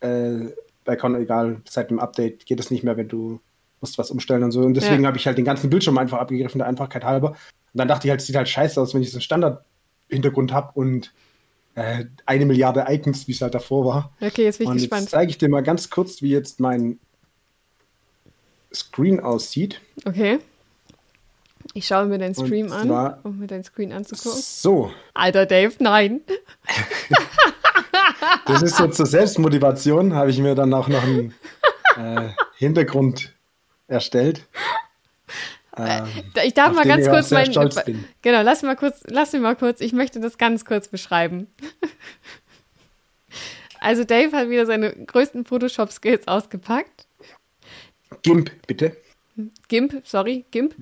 [0.00, 0.46] Äh,
[0.84, 3.40] bei Con, egal, seit dem Update geht es nicht mehr, wenn du
[3.80, 4.62] musst was umstellen und so.
[4.62, 5.08] Und deswegen Ja.
[5.08, 7.30] habe ich halt den ganzen Bildschirm einfach abgegriffen, der Einfachkeit halber.
[7.30, 7.36] Und
[7.74, 10.70] dann dachte ich halt, es sieht halt scheiße aus, wenn ich so einen Standard-Hintergrund habe
[10.74, 11.12] und
[11.78, 14.12] äh, eine Milliarde Icons, wie es halt davor war.
[14.20, 15.02] Okay, jetzt bin ich Und gespannt.
[15.02, 16.98] jetzt zeige ich dir mal ganz kurz, wie jetzt mein
[18.74, 19.80] Screen aussieht.
[20.04, 20.40] Okay.
[21.74, 24.40] Ich schaue mir deinen Stream an, um mir deinen Screen anzugucken.
[24.42, 26.20] So, Alter Dave, nein.
[28.46, 31.34] das ist so zur Selbstmotivation, habe ich mir dann auch noch einen
[31.96, 33.34] äh, Hintergrund
[33.86, 34.46] erstellt.
[35.78, 36.06] Ähm,
[36.44, 37.52] Ich darf mal ganz kurz meinen.
[37.84, 38.04] bin.
[38.22, 41.46] Genau, lass mal kurz, lass mich mal kurz, ich möchte das ganz kurz beschreiben.
[43.80, 47.06] Also Dave hat wieder seine größten Photoshop-Skills ausgepackt.
[48.22, 48.96] GIMP, bitte.
[49.68, 50.74] GIMP, sorry, GIMP.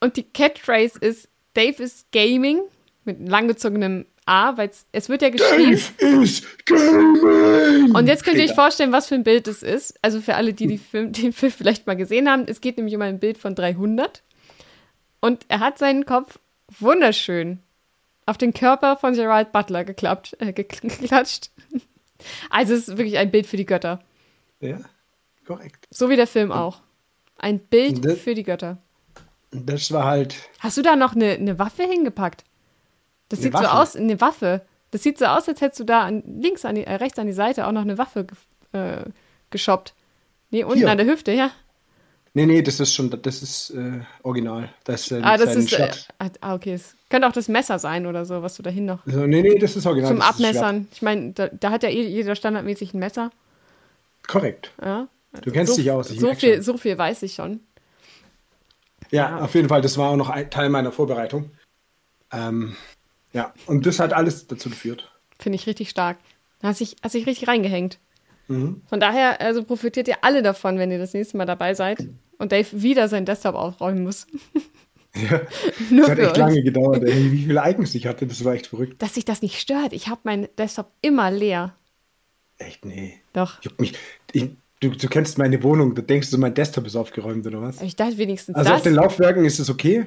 [0.00, 2.60] Und die Catchphrase ist, Dave ist Gaming
[3.04, 5.78] mit langgezogenem A, weil es wird ja geschrieben.
[6.00, 7.94] Dave ist Gaming!
[7.94, 9.98] Und jetzt könnt ihr euch vorstellen, was für ein Bild es ist.
[10.02, 12.44] Also für alle, die, die Film, den Film vielleicht mal gesehen haben.
[12.46, 14.22] Es geht nämlich um ein Bild von 300.
[15.20, 16.38] Und er hat seinen Kopf
[16.78, 17.58] wunderschön
[18.26, 21.50] auf den Körper von Gerald Butler geklappt, äh, gekl- geklatscht.
[22.48, 24.02] Also es ist wirklich ein Bild für die Götter.
[24.60, 24.80] Ja,
[25.46, 25.86] korrekt.
[25.90, 26.80] So wie der Film auch.
[27.36, 28.78] Ein Bild Das- für die Götter.
[29.50, 30.34] Das war halt.
[30.60, 32.44] Hast du da noch eine, eine Waffe hingepackt?
[33.28, 33.72] Das Eine sieht so Waffe?
[33.74, 34.60] aus, eine Waffe.
[34.90, 37.26] Das sieht so aus, als hättest du da an, links, an die, äh, rechts an
[37.26, 38.26] die Seite auch noch eine Waffe
[38.72, 39.04] äh,
[39.50, 39.94] geshoppt.
[40.50, 40.90] Nee, unten Hier.
[40.90, 41.50] an der Hüfte, ja.
[42.36, 44.68] Nee, nee, das ist schon, das ist äh, original.
[44.84, 45.72] Das äh, Ah, das ist.
[45.72, 46.08] Äh, Schwert.
[46.40, 46.74] ah, okay.
[46.74, 49.00] Es könnte auch das Messer sein oder so, was du dahin noch.
[49.06, 50.10] So, nee, nee, das ist original.
[50.12, 50.20] zum.
[50.20, 50.88] Abmessern.
[50.92, 53.30] Ich meine, da, da hat ja eh jeder standardmäßig ein Messer.
[54.26, 54.72] Korrekt.
[54.82, 55.06] Ja.
[55.42, 56.10] Du kennst so, dich aus.
[56.10, 56.62] ich So viel, schon.
[56.62, 57.60] so viel weiß ich schon.
[59.10, 59.44] Ja, Ja.
[59.44, 61.50] auf jeden Fall, das war auch noch ein Teil meiner Vorbereitung.
[62.32, 62.74] Ähm,
[63.34, 65.12] ja, und das hat alles dazu geführt.
[65.38, 66.16] Finde ich richtig stark.
[66.60, 67.98] Da hast dich, hast dich richtig reingehängt.
[68.48, 68.80] Mhm.
[68.86, 72.52] Von daher also profitiert ihr alle davon, wenn ihr das nächste Mal dabei seid und
[72.52, 74.26] Dave wieder seinen Desktop aufräumen muss.
[75.16, 75.42] Ja,
[75.90, 76.38] Nur das hat echt uns.
[76.38, 79.00] lange gedauert, ey, wie viele Icons ich hatte, das war echt verrückt.
[79.00, 79.92] Dass sich das nicht stört.
[79.92, 81.76] Ich habe meinen Desktop immer leer.
[82.58, 83.14] Echt, nee.
[83.32, 83.58] Doch.
[83.62, 83.92] Ich hab mich,
[84.32, 87.80] ich, du, du kennst meine Wohnung, da denkst du, mein Desktop ist aufgeräumt oder was?
[87.80, 88.82] Ich dachte wenigstens Also auf das.
[88.82, 90.06] den Laufwerken ist es okay.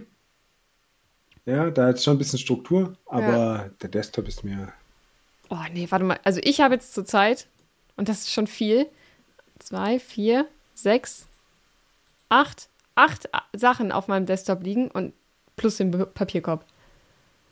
[1.47, 4.73] Ja, da ist schon ein bisschen Struktur, aber der Desktop ist mir.
[5.49, 6.19] Oh, nee, warte mal.
[6.25, 7.47] Also ich habe jetzt zurzeit,
[7.95, 8.85] und das ist schon viel,
[9.57, 11.25] zwei, vier, sechs,
[12.27, 15.13] acht, acht Sachen auf meinem Desktop liegen und
[15.55, 16.65] plus den Papierkorb.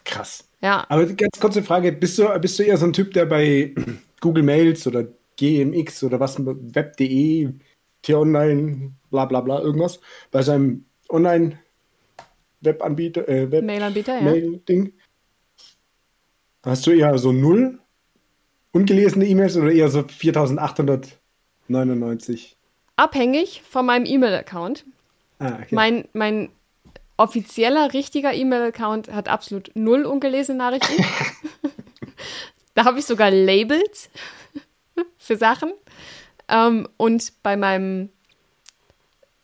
[0.04, 0.44] Krass.
[0.60, 3.74] Ja, Aber ganz kurze Frage: Bist du, bist du eher so ein Typ, der bei
[4.20, 5.06] Google Mails oder
[5.38, 7.50] GMX oder was, Web.de,
[8.02, 10.84] T-Online, bla bla bla, irgendwas, bei seinem
[12.66, 14.26] Online-Webanbieter, äh, Mailanbieter, ja.
[14.26, 14.94] Web-Mail-Ding?
[16.64, 17.80] Hast du eher so null
[18.72, 22.58] ungelesene E-Mails oder eher so 4899?
[22.96, 24.86] Abhängig von meinem E-Mail-Account.
[25.40, 25.76] Ah, okay.
[25.76, 26.50] Mein, mein
[27.18, 31.06] offizieller, richtiger E-Mail-Account hat absolut null ungelesene Nachrichten.
[32.74, 34.10] da habe ich sogar Labels
[35.18, 35.74] für Sachen.
[36.48, 38.10] Ähm, und bei meinem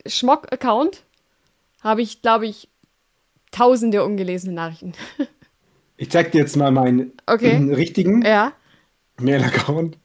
[0.06, 1.04] Schmock-Account
[1.84, 2.70] habe ich, glaube ich,
[3.52, 4.94] tausende ungelesene Nachrichten.
[5.98, 7.56] Ich zeig dir jetzt mal meinen Okay.
[7.74, 8.54] richtigen Ja.
[9.20, 9.98] Mail-Account.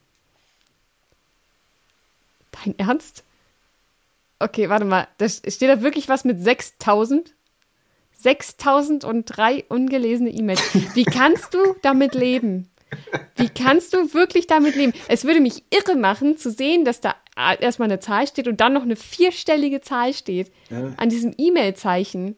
[2.51, 3.23] Dein Ernst?
[4.39, 5.07] Okay, warte mal.
[5.17, 7.33] Da steht da wirklich was mit 6000?
[8.19, 10.61] 6003 ungelesene E-Mails.
[10.95, 12.69] Wie kannst du damit leben?
[13.35, 14.93] Wie kannst du wirklich damit leben?
[15.07, 17.15] Es würde mich irre machen, zu sehen, dass da
[17.59, 20.93] erstmal eine Zahl steht und dann noch eine vierstellige Zahl steht Ja.
[20.97, 22.35] an diesem E-Mail-Zeichen.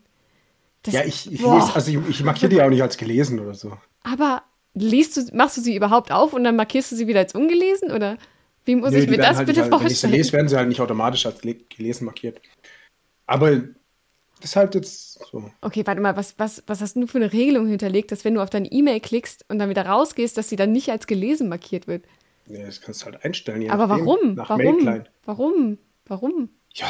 [0.84, 3.54] Das- Ja, ich, ich, lese, also ich, ich markiere die auch nicht als gelesen oder
[3.54, 3.78] so.
[4.04, 7.36] Aber liest du, machst du sie überhaupt auf und dann markierst du sie wieder als
[7.36, 7.92] ungelesen?
[7.92, 8.18] Oder
[8.66, 10.14] wie muss Nö, ich mir das halt bitte nicht, Wenn ich sie vorstellen?
[10.14, 12.42] lese, werden sie halt nicht automatisch als le- gelesen markiert.
[13.26, 15.52] Aber das ist halt jetzt so.
[15.62, 18.42] Okay, warte mal, was, was, was hast du für eine Regelung hinterlegt, dass wenn du
[18.42, 21.88] auf deine E-Mail klickst und dann wieder rausgehst, dass sie dann nicht als gelesen markiert
[21.88, 22.06] wird?
[22.48, 23.70] Ja, das kannst du halt einstellen.
[23.70, 24.36] Aber warum?
[24.36, 24.64] Nach Warum?
[24.64, 25.12] Mail-Client.
[25.26, 25.78] Warum?
[26.06, 26.50] Warum?
[26.74, 26.88] Ja.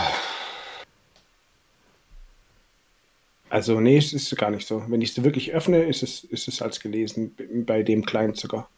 [3.50, 4.84] Also, nee, es ist gar nicht so.
[4.88, 7.36] Wenn ich sie wirklich öffne, ist es, ist es als gelesen,
[7.66, 8.70] bei dem Client sogar.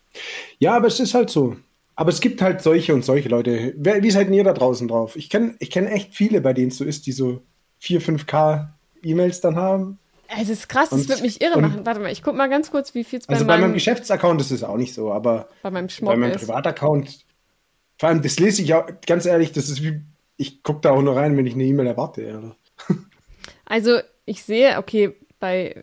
[0.59, 1.57] Ja, aber es ist halt so.
[1.95, 3.73] Aber es gibt halt solche und solche Leute.
[3.77, 5.15] Wer, wie seid denn ihr da draußen drauf?
[5.15, 7.41] Ich kenne ich kenn echt viele, bei denen es so ist, die so
[7.79, 8.69] 4, 5K
[9.03, 9.99] E-Mails dann haben.
[10.39, 11.85] Es ist krass, das Und- wird mich irre und- machen.
[11.85, 13.73] Warte mal, ich guck mal ganz kurz, wie viel es bei, Also bei meinem meinem,
[13.73, 16.37] Geschäftsaccount ist es auch nicht so, aber bei meinem bei meinem.
[16.37, 17.25] Privataccount,
[17.99, 19.99] vor allem das lese ich auch, ganz ehrlich, das ist wie,
[20.37, 22.21] ich gucke da auch nur rein, wenn ich eine E-Mail erwarte.
[22.37, 22.55] Oder?
[23.65, 23.99] Also,
[24.31, 25.75] ich sehe, okay, bei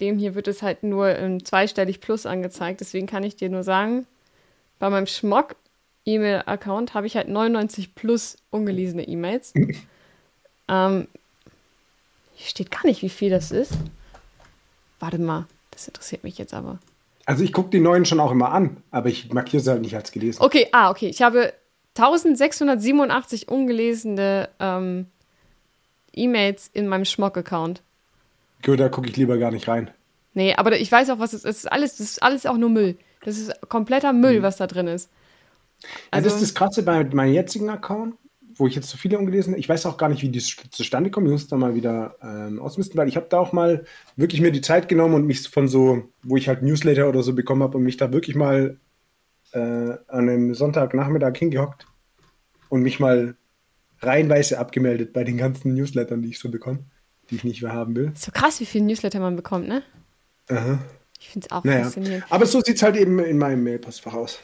[0.00, 2.82] dem hier wird es halt nur ähm, zweistellig plus angezeigt.
[2.82, 4.06] Deswegen kann ich dir nur sagen,
[4.78, 5.56] bei meinem Schmock
[6.04, 9.54] E-Mail-Account habe ich halt 99 plus ungelesene E-Mails.
[10.68, 11.08] ähm,
[12.34, 13.72] hier steht gar nicht, wie viel das ist.
[14.98, 16.78] Warte mal, das interessiert mich jetzt aber.
[17.24, 19.96] Also ich gucke die neuen schon auch immer an, aber ich markiere sie halt nicht
[19.96, 20.42] als gelesen.
[20.42, 21.08] Okay, ah, okay.
[21.08, 21.54] Ich habe
[21.96, 25.06] 1687 ungelesene ähm,
[26.14, 27.82] E-Mails in meinem Schmock-Account.
[28.64, 29.90] Gut, da gucke ich lieber gar nicht rein.
[30.34, 31.50] Nee, aber ich weiß auch, was es ist.
[31.50, 32.96] Es ist alles, das ist alles auch nur Müll.
[33.24, 35.10] Das ist kompletter Müll, was da drin ist.
[36.10, 38.14] Also, das Also, ist das Krasse bei meinem jetzigen Account,
[38.54, 41.26] wo ich jetzt so viele ungelesen Ich weiß auch gar nicht, wie die zustande kommen.
[41.26, 43.84] Ich muss da mal wieder ähm, ausmisten, weil ich habe da auch mal
[44.16, 47.34] wirklich mir die Zeit genommen und mich von so, wo ich halt Newsletter oder so
[47.34, 48.78] bekommen habe und mich da wirklich mal
[49.52, 51.86] äh, an einem Sonntagnachmittag hingehockt
[52.68, 53.36] und mich mal
[54.02, 56.80] reihenweise abgemeldet bei den ganzen Newslettern, die ich so bekomme,
[57.30, 58.10] die ich nicht mehr haben will.
[58.14, 59.82] ist so krass, wie viel Newsletter man bekommt, ne?
[60.48, 60.78] Aha.
[61.18, 61.84] Ich finde es auch Naja.
[61.84, 62.24] faszinierend.
[62.30, 64.38] Aber so sieht es halt eben in meinem Mailpostfach aus.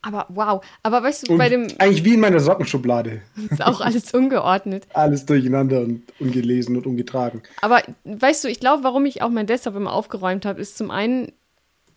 [0.00, 0.64] Aber wow.
[0.82, 3.22] Aber weißt du, Und bei dem eigentlich wie in meiner Sockenschublade.
[3.50, 4.86] ist auch alles ungeordnet.
[4.94, 7.42] Alles durcheinander und ungelesen und ungetragen.
[7.62, 10.90] Aber weißt du, ich glaube, warum ich auch mein Desktop immer aufgeräumt habe, ist zum
[10.90, 11.32] einen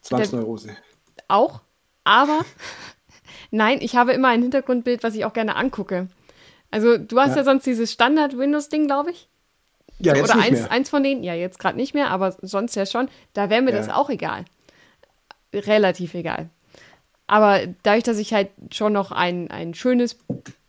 [0.02, 0.70] Zwangsneurose.
[1.28, 1.62] auch,
[2.06, 2.46] aber
[3.52, 6.08] nein, ich habe immer ein Hintergrundbild, was ich auch gerne angucke.
[6.72, 7.44] Also du hast ja, Ja.
[7.44, 9.30] sonst dieses Standard-Windows-Ding, glaube ich.
[10.00, 10.72] Ja, jetzt Oder nicht eins, mehr.
[10.72, 13.08] eins von denen, ja, jetzt gerade nicht mehr, aber sonst ja schon.
[13.34, 13.78] Da wäre mir Ja.
[13.78, 14.46] das auch egal.
[15.54, 16.50] Relativ egal.
[17.26, 20.18] Aber dadurch, dass ich halt schon noch ein, ein schönes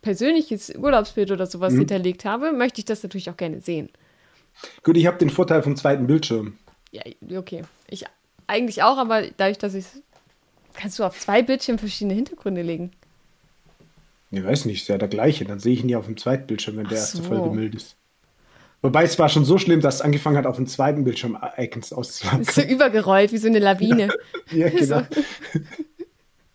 [0.01, 1.79] persönliches Urlaubsbild oder sowas Mhm.
[1.79, 3.89] hinterlegt habe, möchte ich das natürlich auch gerne sehen.
[4.83, 6.57] Gut, ich habe den Vorteil vom zweiten Bildschirm.
[6.91, 7.03] Ja,
[7.37, 7.61] okay.
[7.87, 8.05] Ich
[8.47, 9.85] eigentlich auch, aber dadurch, dass ich
[10.73, 12.91] kannst du auf zwei Bildschirmen verschiedene Hintergründe legen.
[14.31, 15.45] Ich weiß nicht, ist ja der gleiche.
[15.45, 17.23] Dann sehe ich ihn ja auf dem zweiten Bildschirm, wenn der Ach erste so.
[17.23, 17.95] voll gemüllt ist.
[18.81, 21.91] Wobei es war schon so schlimm, dass es angefangen hat, auf dem zweiten Bildschirm Icons
[21.91, 22.41] auszuladen.
[22.41, 24.09] Ist so übergerollt wie so eine Lawine.
[24.51, 25.01] Ja, genau.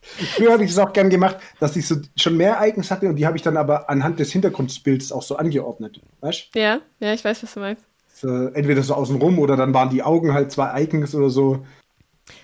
[0.03, 3.17] Früher habe ich es auch gern gemacht, dass ich so schon mehr Icons hatte und
[3.17, 6.01] die habe ich dann aber anhand des Hintergrundbilds auch so angeordnet.
[6.21, 7.83] Weißt ja, ja, ich weiß, was du meinst.
[8.15, 11.65] so, Entweder so außenrum oder dann waren die Augen halt zwei Icons oder so.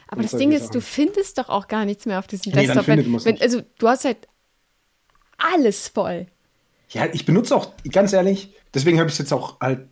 [0.09, 0.73] Aber Und das Ding ist, Sachen.
[0.73, 2.87] du findest doch auch gar nichts mehr auf diesem Nee, Desktop.
[2.87, 4.27] wenn, wenn, also du hast halt
[5.40, 6.26] alles voll.
[6.90, 9.88] Ja, ich benutze auch, ganz ehrlich, deswegen habe ich es jetzt auch halt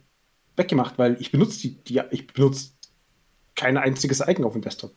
[0.56, 2.70] weggemacht, weil ich benutze die, die ich benutze
[3.54, 4.92] kein einziges Icon auf dem Desktop.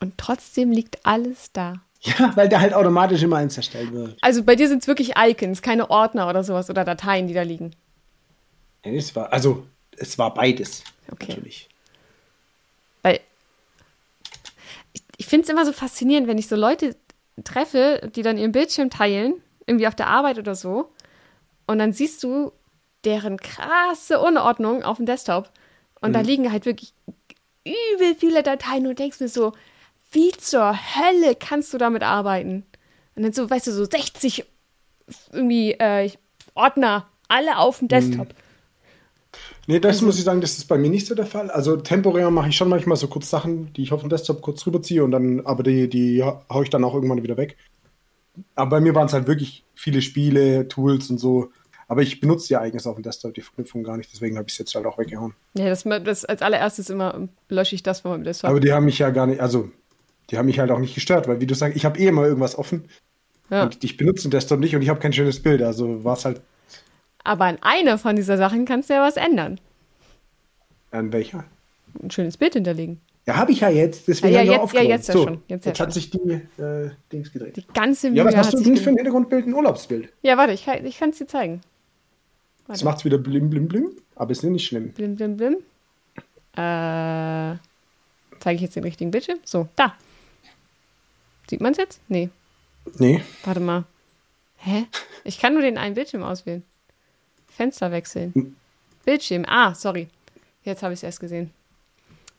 [0.00, 1.82] Und trotzdem liegt alles da.
[2.00, 4.16] Ja, weil der halt automatisch immer eins erstellt wird.
[4.20, 7.42] Also bei dir sind es wirklich Icons, keine Ordner oder sowas oder Dateien, die da
[7.42, 7.72] liegen.
[8.84, 10.84] Ja, es war, also, es war beides.
[11.10, 11.32] Okay.
[11.32, 11.68] Natürlich.
[13.02, 13.18] Weil
[14.92, 16.94] ich, ich finde es immer so faszinierend, wenn ich so Leute
[17.44, 19.34] treffe, die dann ihren Bildschirm teilen,
[19.66, 20.90] irgendwie auf der Arbeit oder so,
[21.66, 22.52] und dann siehst du
[23.04, 25.50] deren krasse Unordnung auf dem Desktop
[26.00, 26.92] und da liegen halt wirklich
[27.64, 29.52] übel viele Dateien und denkst mir so,
[30.10, 32.64] wie zur Hölle kannst du damit arbeiten?
[33.14, 34.46] Und dann so, weißt du, so 60
[35.32, 36.10] irgendwie äh,
[36.54, 38.28] Ordner, alle auf dem Desktop.
[39.70, 41.50] Nee, das muss ich sagen, das ist bei mir nicht so der Fall.
[41.50, 44.66] Also temporär mache ich schon manchmal so kurz Sachen, die ich auf dem Desktop kurz
[44.66, 47.58] rüberziehe und dann, aber die, die haue ich dann auch irgendwann wieder weg.
[48.54, 51.50] Aber bei mir waren es halt wirklich viele Spiele, Tools und so.
[51.86, 54.54] Aber ich benutze ja eigentlich auf dem Desktop die Verknüpfung gar nicht, deswegen habe ich
[54.54, 55.34] es jetzt halt auch weggehauen.
[55.52, 58.48] Ja, das, das als allererstes immer lösche ich das von meinem Desktop.
[58.48, 59.70] Aber die haben mich ja gar nicht, also
[60.30, 62.24] die haben mich halt auch nicht gestört, weil wie du sagst, ich habe eh immer
[62.24, 62.84] irgendwas offen
[63.50, 63.64] ja.
[63.64, 65.60] und ich benutze den Desktop nicht und ich habe kein schönes Bild.
[65.60, 66.40] Also war es halt
[67.24, 69.60] Aber an einer von dieser Sachen kannst du ja was ändern.
[70.90, 71.44] an welcher.
[72.02, 73.00] Ein schönes Bild hinterlegen.
[73.26, 75.42] Ja, habe ich ja jetzt, deswegen Ja, ja, ich jetzt- ja, jetzt ja so, schon,
[75.48, 75.90] jetzt ja hat schon.
[75.90, 76.18] sich die
[76.58, 77.56] äh, Dings gedreht.
[77.56, 79.46] Die ganze Mühe Ja, was hast du denn für ein Hintergrundbild?
[79.46, 80.08] Ein Urlaubsbild.
[80.22, 81.60] Ja, warte, ich kann es dir zeigen.
[82.66, 83.90] Das macht's wieder blim, blim, blim.
[84.14, 84.92] Aber ist nicht schlimm.
[84.92, 85.54] Blim, blim, blim.
[86.54, 87.56] Äh,
[88.40, 89.38] zeige ich jetzt den richtigen Bildschirm?
[89.44, 89.94] So, da.
[91.50, 92.00] Sieht man es jetzt?
[92.08, 92.30] Nee,
[92.98, 93.22] Nee.
[93.44, 93.84] warte mal.
[94.56, 94.86] Hä?
[95.24, 96.62] Ich kann nur den einen Bildschirm auswählen.
[97.58, 98.32] Fenster wechseln.
[98.34, 98.56] Hm.
[99.04, 99.44] Bildschirm.
[99.48, 100.08] Ah, sorry.
[100.62, 101.50] Jetzt habe ich es erst gesehen.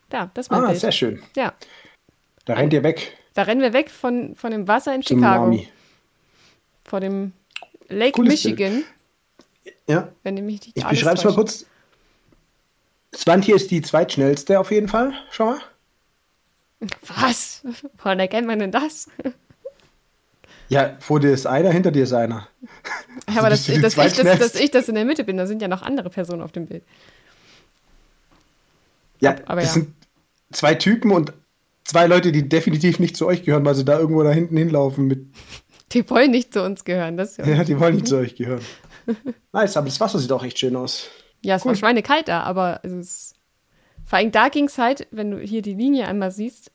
[0.10, 0.80] Da, das mein Ah, Bild.
[0.80, 1.22] sehr schön.
[1.36, 1.54] Ja,
[2.46, 5.44] Da rennt ihr weg da rennen wir weg von, von dem Wasser in zum Chicago.
[5.46, 5.70] Nami.
[6.86, 7.32] Vor dem
[7.88, 8.60] Lake Cooles Bild.
[8.60, 8.84] Michigan.
[9.88, 11.66] Ja, Wenn ich mich nicht ich beschreibe es mal kurz.
[13.16, 15.14] Swantje ist die zweitschnellste auf jeden Fall.
[15.32, 15.60] Schau mal.
[17.08, 17.62] Was?
[17.98, 19.08] Woran erkennt man denn das?
[20.70, 22.48] Ja, vor dir ist einer, hinter dir ist einer.
[23.28, 25.68] Ja, aber dass, dass, ich, dass, ich das in der Mitte bin, da sind ja
[25.68, 26.84] noch andere Personen auf dem Bild.
[29.20, 29.82] Ja, aber das ja.
[29.82, 29.94] sind
[30.52, 31.34] zwei Typen und
[31.84, 35.08] zwei Leute, die definitiv nicht zu euch gehören, weil sie da irgendwo da hinten hinlaufen
[35.08, 35.28] mit.
[35.92, 37.18] Die wollen nicht zu uns gehören.
[37.18, 38.62] Das ja, Ja, die wollen nicht zu euch gehören.
[39.52, 41.10] Nice, aber das Wasser sieht auch echt schön aus.
[41.42, 41.78] ja, es war cool.
[41.80, 43.36] schweinekalt da, aber es ist,
[44.06, 46.72] vor allem da ging es halt, wenn du hier die Linie einmal siehst,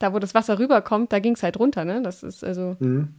[0.00, 2.02] da wo das Wasser rüberkommt, da ging es halt runter, ne?
[2.02, 3.14] Das ist also, Mhm.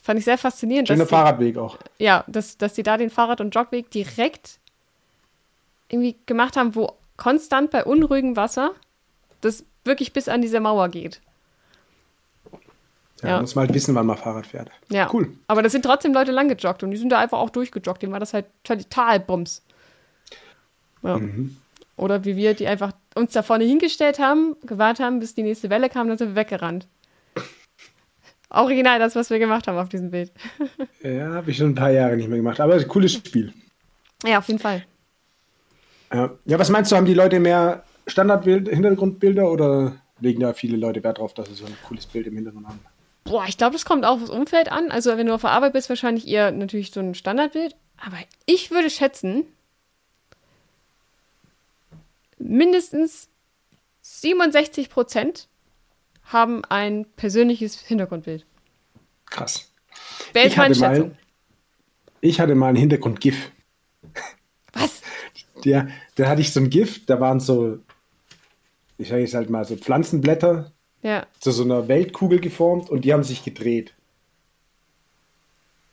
[0.00, 0.86] fand ich sehr faszinierend.
[0.86, 1.76] Schöner die- Fahrradweg auch.
[1.98, 4.58] Ja, dass, dass die da den Fahrrad- und Jogweg direkt
[5.88, 8.70] irgendwie gemacht haben, wo konstant bei unruhigem Wasser
[9.40, 11.20] das wirklich bis an diese Mauer geht.
[13.22, 13.40] Ja, Ja.
[13.40, 14.70] Muss man halt wissen, wann man Fahrrad fährt.
[14.88, 15.08] Ja.
[15.12, 15.32] Cool.
[15.46, 18.02] Aber das sind trotzdem Leute lang gejoggt und die sind da einfach auch durchgejoggt.
[18.02, 19.62] Dem war das halt total Bums.
[21.02, 21.18] Ja.
[21.18, 21.56] Mhm.
[21.96, 25.70] Oder wie wir, die einfach uns da vorne hingestellt haben, gewartet haben, bis die nächste
[25.70, 26.86] Welle kam, dann sind wir weggerannt.
[28.50, 30.30] Original das, was wir gemacht haben auf diesem Bild.
[31.02, 32.60] Ja, habe ich schon ein paar Jahre nicht mehr gemacht.
[32.60, 33.52] Aber ein cooles Spiel.
[34.24, 34.84] Ja, auf jeden Fall.
[36.12, 36.30] Ja.
[36.44, 41.18] ja, was meinst du, haben die Leute mehr Standard-Hintergrundbilder oder legen da viele Leute Wert
[41.18, 42.78] drauf, dass sie so ein cooles Bild im Hintergrund haben?
[43.24, 44.92] Boah, ich glaube, das kommt auch aufs Umfeld an.
[44.92, 47.74] Also, wenn du auf der Arbeit bist, wahrscheinlich eher natürlich so ein Standardbild.
[48.04, 49.44] Aber ich würde schätzen,
[52.42, 53.28] mindestens
[54.02, 55.48] 67 Prozent
[56.24, 58.46] haben ein persönliches Hintergrundbild.
[59.26, 59.70] Krass.
[60.50, 61.16] Ist Ich?
[62.20, 63.50] Ich hatte mal einen Hintergrund-GIF.
[64.72, 65.02] Was?
[65.64, 67.78] Der, da hatte ich so ein GIF, da waren so,
[68.98, 71.26] ich sage jetzt halt mal so Pflanzenblätter Ja.
[71.38, 73.94] zu so einer Weltkugel geformt und die haben sich gedreht.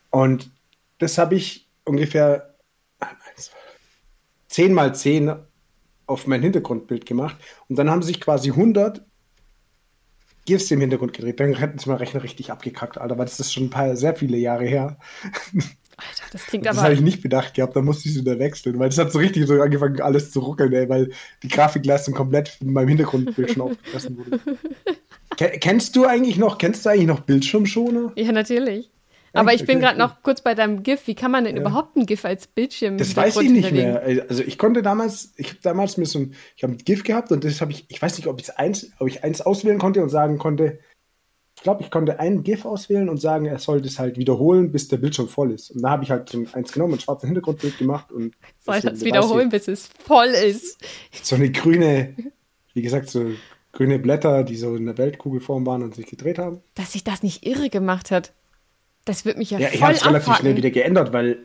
[0.09, 0.49] Und
[0.97, 2.55] das habe ich ungefähr
[4.47, 5.35] 10 mal 10
[6.09, 9.05] auf mein Hintergrundbild gemacht und dann haben sich quasi 100
[10.45, 11.39] GIFs im Hintergrund gedreht.
[11.39, 14.15] Dann hätten sie mal Rechner richtig abgekackt, Alter, weil das ist schon ein paar, sehr
[14.15, 14.97] viele Jahre her.
[15.97, 16.85] Alter, das klingt Das aber.
[16.85, 19.19] habe ich nicht bedacht gehabt, da musste ich es wieder wechseln, weil es hat so
[19.19, 21.11] richtig so angefangen, alles zu ruckeln, ey, weil
[21.43, 24.39] die Grafikleistung komplett von meinem Hintergrundbild schon aufgefressen wurde.
[25.37, 28.13] Ke- kennst du eigentlich noch, kennst du eigentlich noch Bildschirmschoner?
[28.15, 28.89] Ja, natürlich.
[29.33, 31.07] Aber ich bin gerade noch kurz bei deinem GIF.
[31.07, 32.97] Wie kann man denn überhaupt ein GIF als Bildschirm?
[32.97, 33.93] Das weiß ich nicht hinterlegen?
[33.93, 34.03] mehr.
[34.03, 37.03] Ey, Also ich konnte damals, ich habe damals mir so ein, ich habe ein GIF
[37.03, 39.79] gehabt und das habe ich, ich weiß nicht, ob ich eins, ob ich eins auswählen
[39.79, 40.79] konnte und sagen konnte,
[41.59, 44.87] ich glaube, ich konnte ein GIF auswählen und sagen, er soll das halt wiederholen, bis
[44.87, 45.71] der Bildschirm voll ist.
[45.71, 48.83] Und da habe ich halt so eins genommen, ein schwarzes Hintergrundbild gemacht und Soll ich
[48.83, 50.77] das wiederholen, bis es voll ist?
[51.21, 52.15] so eine grüne,
[52.73, 53.31] wie gesagt, so
[53.73, 56.61] grüne Blätter, die so in der Weltkugelform waren und sich gedreht haben.
[56.75, 58.31] Dass sich das nicht irre gemacht hat.
[59.09, 61.39] Das wird mich ja, Ja, ich voll habe es relativ schnell wieder geändert, weil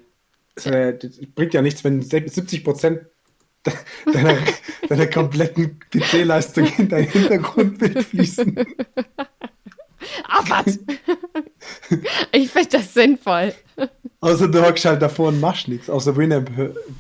[0.55, 0.99] es äh,
[1.35, 3.01] bringt ja nichts, wenn 70 Prozent
[4.13, 4.37] deiner,
[4.87, 8.55] deiner kompletten PC-Leistung in dein Hintergrundbild fließen.
[10.47, 10.79] Was?
[12.33, 13.55] ich finde das sinnvoll.
[14.21, 16.51] Außer du hockst halt davor und machst nichts, außer Winamp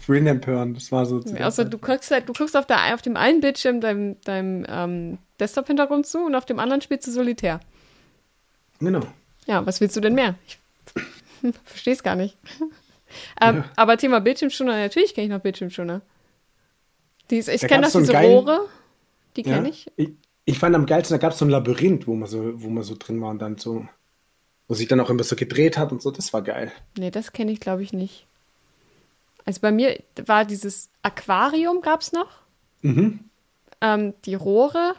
[0.06, 0.72] Winamp hören.
[0.72, 1.22] Das war so.
[1.38, 5.18] Außer du guckst halt, du guckst auf, der, auf dem einen Bildschirm deinem, deinem ähm,
[5.40, 7.60] Desktop-Hintergrund zu und auf dem anderen spielst du Solitär.
[8.80, 9.02] Genau.
[9.46, 10.34] Ja, was willst du denn mehr?
[10.46, 10.58] Ich
[11.64, 12.36] verstehe es gar nicht.
[13.40, 13.64] ähm, Ja.
[13.76, 16.00] Aber Thema Bildschirmschoner, natürlich kenne ich noch Bildschirmschoner.
[17.30, 18.68] Die ist, ich kenne noch so diese geilen- Rohre.
[19.36, 19.54] Die Ja.
[19.56, 19.90] kenne ich.
[19.96, 20.10] ich.
[20.46, 22.82] Ich fand am geilsten, da gab es so ein Labyrinth, wo man so, wo man
[22.84, 23.88] so drin war und dann so,
[24.68, 26.10] wo sich dann auch immer so gedreht hat und so.
[26.10, 26.70] Das war geil.
[26.98, 28.26] Nee, das kenne ich, glaube ich, nicht.
[29.46, 32.28] Also bei mir war dieses Aquarium, gab es noch.
[32.82, 33.20] Mhm.
[33.80, 34.94] Ähm, die Rohre.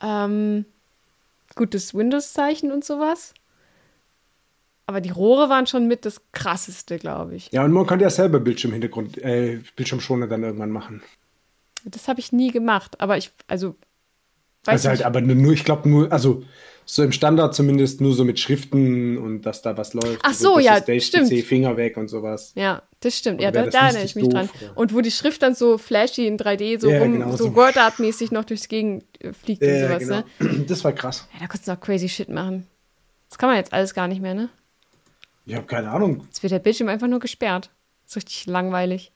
[0.00, 0.64] Ähm,
[1.58, 3.34] gutes Windows-Zeichen und sowas.
[4.86, 7.52] Aber die Rohre waren schon mit das krasseste, glaube ich.
[7.52, 11.02] Ja, und man konnte ja selber Bildschirmhintergrund, äh, Bildschirmschoner dann irgendwann machen.
[11.84, 12.98] Das habe ich nie gemacht.
[12.98, 13.74] Aber ich, also,
[14.64, 16.42] weiß Also halt, aber nur, ich glaube nur, also
[16.86, 20.20] so im Standard zumindest nur so mit Schriften und dass da was läuft.
[20.22, 21.28] Ach so, das ja, stimmt.
[21.28, 22.52] PC Finger weg und sowas.
[22.54, 23.40] Ja, das stimmt.
[23.40, 24.48] Ja, da, erinnere ich mich dran.
[24.60, 24.76] oder?
[24.76, 27.54] Und wo die Schrift dann so flashy in 3D so Ja, rum, genau so so.
[27.54, 29.98] Word-Art-mäßig noch durchs Gegend äh, fliegt und Ja, sowas,
[30.38, 30.50] genau.
[30.58, 30.64] ne?
[30.66, 31.28] Das war krass.
[31.34, 32.66] Ja, da konntest du noch crazy shit machen.
[33.28, 34.48] Das kann man jetzt alles gar nicht mehr, ne?
[35.46, 36.22] Ich habe keine Ahnung.
[36.26, 37.70] Jetzt wird der Bildschirm einfach nur gesperrt.
[38.04, 39.12] Das ist richtig langweilig.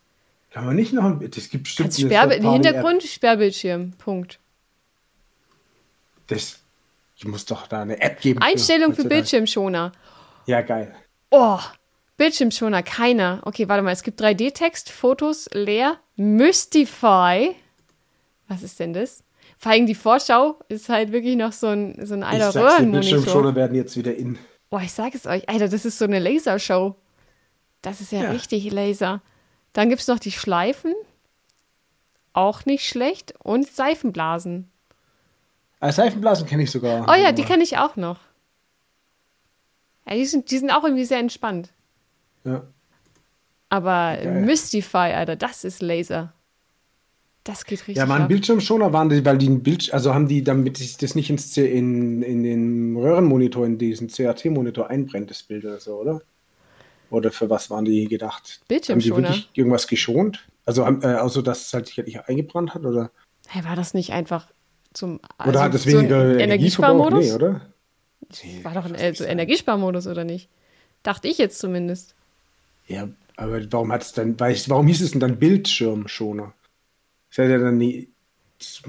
[0.50, 2.40] Kann man nicht noch ein Das gibt bestimmt Als eine Sperrbi.
[2.40, 3.92] Hintergrund, Sperrbildschirm.
[3.98, 4.38] Punkt.
[6.26, 6.60] Das,
[7.16, 8.40] ich muss doch da eine App geben.
[8.40, 9.14] für- Einstellung für heutzutage.
[9.14, 9.92] Bildschirmschoner.
[10.46, 10.94] Ja, geil.
[11.30, 11.58] Oh,
[12.22, 13.40] Bildschirmschoner, keiner.
[13.44, 17.56] Okay, warte mal, es gibt 3D-Text, Fotos, leer, Mystify.
[18.46, 19.24] Was ist denn das?
[19.58, 22.54] Vor allem die Vorschau ist halt wirklich noch so ein, so ein Ich alter sag's
[22.54, 23.00] dir, Röhrenmonitor.
[23.00, 24.38] Bildschirmschoner werden jetzt wieder in.
[24.70, 26.94] Boah, ich sag es euch, Alter, das ist so eine Lasershow.
[27.82, 28.30] Das ist ja, Ja.
[28.30, 29.20] richtig Laser.
[29.72, 30.94] Dann gibt es noch die Schleifen.
[32.34, 33.34] Auch nicht schlecht.
[33.40, 34.70] Und Seifenblasen.
[35.80, 37.04] Ah, Seifenblasen kenne ich sogar.
[37.08, 38.20] Oh ja, die kenne ich auch noch.
[40.06, 41.70] Ja, die, sind, die sind auch irgendwie sehr entspannt.
[42.44, 42.62] Ja.
[43.68, 44.42] Aber Geil.
[44.42, 46.32] Mystify, Alter, das ist Laser.
[47.44, 48.28] Das geht richtig Ja, waren.
[48.28, 51.56] Bildschirmschoner, waren die, weil die ein Bild, also haben die, damit sich das nicht ins
[51.56, 56.22] in, in den Röhrenmonitor, in diesen CRT-Monitor einbrennt, das Bild oder so, oder?
[57.10, 58.42] Oder für was waren die gedacht?
[58.46, 59.22] Haben die Bildschirmschoner.
[59.28, 60.46] wirklich irgendwas geschont?
[60.64, 63.10] Also, haben- äh, außer dass es halt sich nicht eingebrannt hat, oder?
[63.48, 64.46] Hey, war das nicht einfach
[64.92, 66.38] zum Oder hat es Also so weniger?
[66.38, 67.24] Energiesparmodus?
[67.24, 67.60] Nee, oder?
[68.62, 70.48] War doch ein äh, so Energiesparmodus, oder nicht?
[71.02, 72.14] Dachte ich jetzt zumindest.
[72.92, 76.52] Ja, aber warum hat es dann, warum hieß es denn dann Bildschirmschoner?
[77.30, 78.08] Das ja dann nie,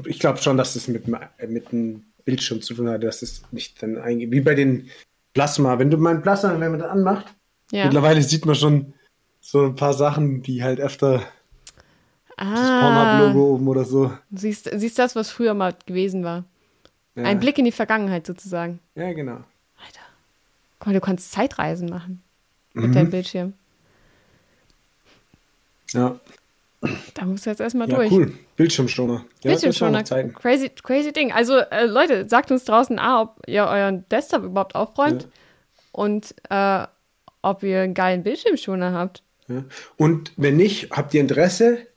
[0.06, 3.22] ich glaube schon, dass es mit, dem- äh, mit dem Bildschirm zu tun hat, dass
[3.22, 4.32] es nicht dann eingeht.
[4.32, 4.90] Wie bei den
[5.34, 5.80] Plasma.
[5.80, 7.34] Wenn du mein Plasma, wenn man das anmacht,
[7.72, 7.86] Ja.
[7.86, 8.94] mittlerweile sieht man schon
[9.40, 11.20] so ein paar Sachen, die halt öfter
[12.38, 12.80] das Ah,
[13.22, 14.08] Pornhub-Logo oben oder so.
[14.30, 16.44] du siehst, siehst das, was früher mal gewesen war.
[17.16, 17.24] Ja.
[17.24, 18.80] Ein Blick in die Vergangenheit sozusagen.
[18.96, 19.36] Ja, genau.
[19.78, 20.00] Alter.
[20.80, 22.22] Guck mal, du kannst Zeitreisen machen
[22.74, 22.94] mit Mhm.
[22.94, 23.54] deinem Bildschirm.
[25.94, 26.20] Ja,
[27.14, 28.12] Da musst du jetzt erstmal ja durch.
[28.12, 28.34] cool.
[28.58, 29.26] Bildschirmschoner.
[29.44, 31.32] Ja, Bildschirmschoner, crazy, crazy Ding.
[31.32, 35.30] Also, äh, Leute, sagt uns draußen A, ob ihr euren Desktop überhaupt aufräumt Ja.
[35.94, 36.86] und äh,
[37.42, 39.24] ob ihr einen geilen Bildschirmschoner habt.
[39.48, 39.64] Ja.
[39.98, 41.88] Und wenn nicht, habt ihr Interesse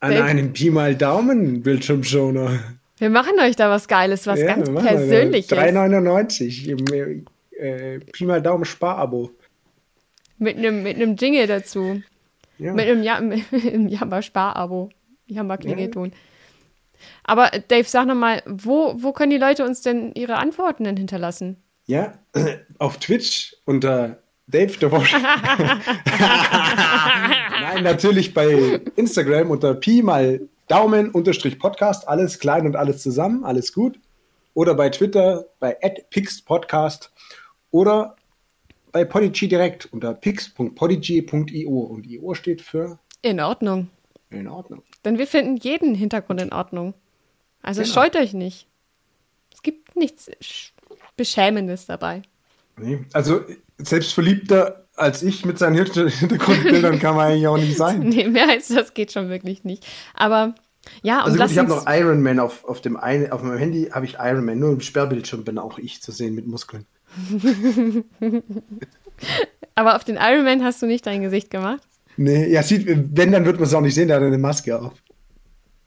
[0.00, 0.24] An Dave.
[0.24, 2.60] einem Pi mal Daumen Bildschirmschoner.
[2.98, 5.50] Wir machen euch da was Geiles, was ganz Persönliches.
[5.50, 7.24] 3,99 im
[7.58, 9.30] äh, Pi mal Daumen Sparabo.
[10.38, 12.02] Mit einem mit einem Jingle dazu.
[12.62, 12.74] Ja.
[12.74, 14.90] Mit einem, ja im Jammer-Spar-Abo.
[15.26, 16.12] Jammer-Klingelton.
[17.24, 21.56] Aber Dave, sag nochmal, wo, wo können die Leute uns denn ihre Antworten denn hinterlassen?
[21.86, 22.14] Ja,
[22.78, 25.12] auf Twitch unter Dave the Wash.
[27.60, 33.44] Nein, natürlich bei Instagram unter Pi mal Daumen unterstrich Podcast, alles klein und alles zusammen,
[33.44, 33.98] alles gut.
[34.54, 35.76] Oder bei Twitter bei
[36.10, 37.10] @pixpodcast
[37.70, 38.16] oder
[38.92, 43.88] bei Podigy direkt unter pix.podigy.io und io steht für In Ordnung.
[44.30, 44.82] in Ordnung.
[45.04, 46.94] Denn wir finden jeden Hintergrund in Ordnung.
[47.62, 47.94] Also Genau.
[47.94, 48.66] scheut euch nicht.
[49.52, 50.70] Es gibt nichts Sch-
[51.16, 52.22] Beschämendes dabei.
[52.76, 53.42] Nee, also
[53.78, 58.00] selbstverliebter als ich mit seinen Hinter- Hintergrundbildern kann man eigentlich auch nicht sein.
[58.08, 59.86] Nee, mehr als das geht schon wirklich nicht.
[60.14, 60.54] Aber
[61.02, 63.58] ja, und Also gut, ich habe noch Iron Man auf, auf dem einen, auf meinem
[63.58, 66.86] Handy habe ich Iron Man, nur im Sperrbildschirm bin auch ich zu sehen mit Muskeln.
[69.74, 71.82] aber auf den Iron Man hast du nicht dein Gesicht gemacht.
[72.16, 74.78] Nee, ja, sieht, wenn, dann wird man es auch nicht sehen, der hat eine Maske
[74.78, 74.92] auf.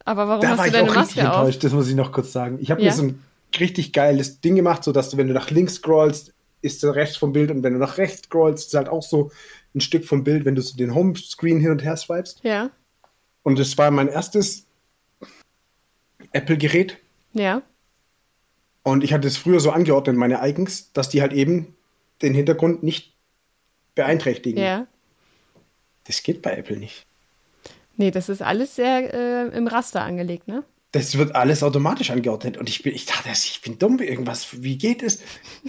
[0.06, 1.38] Aber warum Da hast war du ich deine auch richtig Maske auf?
[1.40, 2.58] enttäuscht, das muss ich noch kurz sagen.
[2.62, 2.88] Ich habe Ja.
[2.90, 3.24] mir so ein
[3.60, 7.18] richtig geiles Ding gemacht, so dass du, wenn du nach links scrollst, ist der rechts
[7.18, 9.32] vom Bild und wenn du nach rechts scrollst, ist halt auch so
[9.76, 12.40] ein Stück vom Bild, wenn du so den Homescreen hin und her swipest.
[12.44, 12.72] Ja,
[13.44, 14.66] Und das war mein erstes
[16.32, 16.98] Apple-Gerät.
[17.34, 17.62] ja.
[18.88, 21.76] Und ich hatte es früher so angeordnet, meine Icons, dass die halt eben
[22.22, 23.16] den Hintergrund nicht
[23.96, 24.62] beeinträchtigen.
[24.62, 24.86] Ja.
[26.04, 27.08] Das geht bei Apple nicht.
[27.98, 30.64] Nee, das ist alles sehr äh, im Raster angelegt, ne?
[30.92, 32.58] Das wird alles automatisch angeordnet.
[32.58, 35.20] Und ich, bin, ich dachte, ich bin dumm, irgendwas, wie geht es?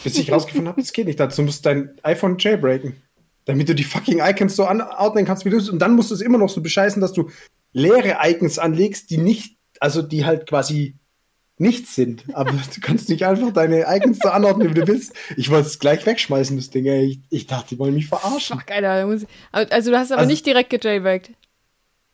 [0.04, 1.18] Bis ich rausgefunden habe, das geht nicht.
[1.18, 3.00] Dazu musst du dein iPhone jailbreaken.
[3.46, 5.70] Damit du die fucking Icons so anordnen kannst, wie du es.
[5.70, 7.30] Und dann musst du es immer noch so bescheißen, dass du
[7.72, 10.96] leere Icons anlegst, die nicht, also die halt quasi
[11.58, 12.24] nichts sind.
[12.34, 15.14] Aber du kannst nicht einfach deine Icons so anordnen, wie du willst.
[15.36, 16.86] Ich wollte es gleich wegschmeißen, das Ding.
[16.86, 18.60] Ich, ich dachte, die wollen mich verarschen.
[18.66, 21.30] Geil, da muss ich, aber- also du hast aber Also- nicht direkt gejailbreakt.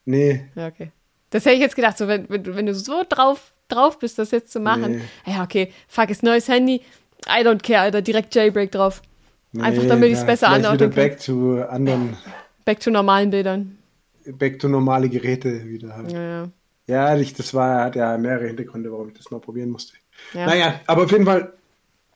[0.05, 0.45] Nee.
[0.55, 0.91] Ja, okay.
[1.31, 4.19] Das hätte ich jetzt gedacht, so, wenn, wenn, du- wenn du so drauf, drauf bist,
[4.19, 5.01] das jetzt zu machen.
[5.27, 5.33] Nee.
[5.33, 6.83] Ja, okay, fuck, ist neues Handy.
[7.27, 9.01] I don't care, Alter, direkt Jailbreak drauf.
[9.59, 10.91] Einfach nee, damit ich es besser kann.
[10.91, 12.17] back to anderen,
[12.65, 13.79] Back to normalen Bildern.
[14.27, 16.11] back to normale Geräte wieder halt.
[16.13, 16.49] Ja, ja.
[16.87, 19.95] Ja, ich, das war, hat ja mehrere Hintergründe, warum ich das mal probieren musste.
[20.35, 20.47] Ja.
[20.47, 21.53] Naja, aber auf jeden Fall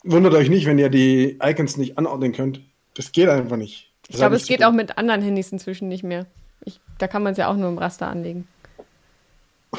[0.03, 2.61] wundert euch nicht, wenn ihr die Icons nicht anordnen könnt.
[2.95, 3.93] Das geht einfach nicht.
[4.03, 6.27] Das Ich glaube, es geht auch mit anderen Handys inzwischen nicht mehr.
[6.65, 8.49] Ich, da kann man es ja auch nur im Raster anlegen.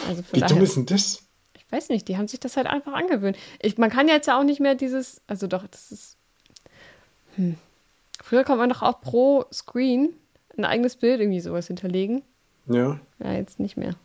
[0.08, 1.28] Also Wie daher, dumm ist denn das?
[1.68, 3.38] ich weiß nicht, die haben sich das halt einfach angewöhnt.
[3.62, 6.18] Ich, man kann jetzt ja auch nicht mehr dieses, also doch, das ist.
[7.36, 7.58] Hm.
[8.24, 10.14] Früher konnte man doch auch pro Screen
[10.58, 12.24] ein eigenes Bild irgendwie sowas hinterlegen.
[12.68, 13.96] Ja, Ja, jetzt nicht mehr.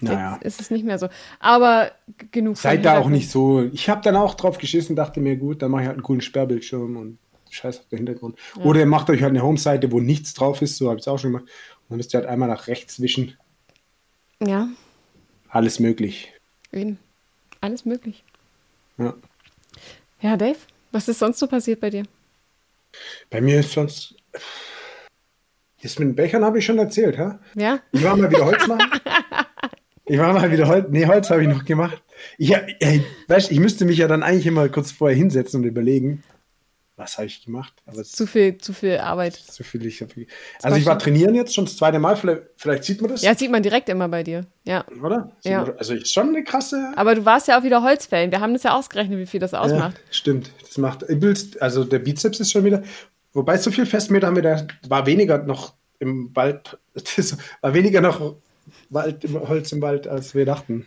[0.00, 0.34] Naja.
[0.42, 1.08] Jetzt ist es nicht mehr so.
[1.38, 1.92] Aber
[2.30, 3.62] genug Seid da auch nicht so.
[3.72, 6.20] Ich habe dann auch drauf geschissen, dachte mir, gut, dann mache ich halt einen coolen
[6.20, 7.18] Sperrbildschirm und
[7.50, 8.38] scheiß auf den Hintergrund.
[8.62, 11.08] Oder ihr macht euch halt eine Homeseite, wo nichts drauf ist, so habe ich es
[11.08, 11.44] auch schon gemacht.
[11.50, 13.36] Und dann müsst ihr halt einmal nach rechts wischen.
[14.42, 14.68] Ja,
[15.48, 16.32] Alles möglich.
[16.72, 16.98] eben.
[17.60, 18.24] Alles möglich.
[18.96, 19.14] Ja.
[20.20, 20.56] Ja, Dave,
[20.92, 22.04] was ist sonst so passiert bei dir?
[23.28, 24.14] Bei mir ist sonst.
[25.82, 27.38] Das mit den Bechern habe ich schon erzählt, ha?
[27.54, 27.80] Ja?
[27.92, 28.88] Ich war mal wieder Holz machen.
[30.10, 30.86] Ich war mal wieder Holz.
[30.90, 32.02] Nee, Holz habe ich noch gemacht.
[32.36, 36.22] Ich, ey, weißt, ich müsste mich ja dann eigentlich immer kurz vorher hinsetzen und überlegen,
[36.96, 37.72] was habe ich gemacht.
[37.86, 39.34] Aber Zu viel, zu viel Arbeit.
[39.36, 39.86] zu viel.
[39.86, 40.08] Ich hab,
[40.62, 42.16] also ich war trainieren jetzt schon das zweite Mal.
[42.16, 44.46] Vielleicht, vielleicht sieht man das, Ja, sieht man direkt immer bei dir.
[44.64, 44.84] Ja.
[45.00, 45.30] oder?
[45.40, 45.62] Sieht Ja.
[45.62, 46.92] man- Also ist schon eine krasse.
[46.96, 48.32] Aber du warst ja auch wieder Holzfällen.
[48.32, 49.96] Wir haben das ja ausgerechnet, wie viel das ausmacht.
[49.96, 50.50] Ja, stimmt.
[50.66, 51.04] Das macht.
[51.62, 52.82] Also der Bizeps ist schon wieder.
[53.32, 54.66] Wobei so viel Festmeter haben wir da.
[54.88, 56.78] War weniger noch im Wald.
[57.62, 58.34] War weniger noch
[58.90, 60.86] Wald, im Holz im Wald, als wir dachten.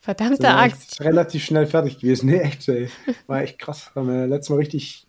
[0.00, 1.00] Verdammte Sind Axt.
[1.00, 2.26] relativ schnell fertig gewesen.
[2.30, 2.90] Nee, echt, ey.
[3.26, 3.90] War echt krass.
[3.94, 5.06] Haben wir letztes Mal richtig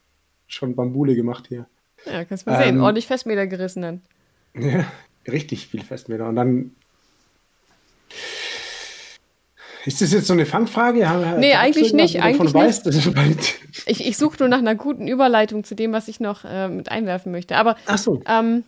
[0.47, 1.65] schon Bambule gemacht hier.
[2.05, 2.75] Ja, kannst mal sehen.
[2.77, 4.01] Ähm, Ordentlich Festmeter gerissen dann.
[4.57, 4.85] Ja,
[5.29, 6.27] richtig viel Festmeter.
[6.29, 6.71] Und dann.
[9.85, 11.07] Ist das jetzt so eine Fangfrage?
[11.07, 13.55] Haben- Nee, eigentlich nicht, du eigentlich weißt, bald-
[13.85, 16.89] Ich, ich suche nur nach einer guten Überleitung zu dem, was ich noch äh, mit
[16.89, 17.55] einwerfen möchte.
[17.57, 18.21] Aber Ach so.
[18.27, 18.63] ähm,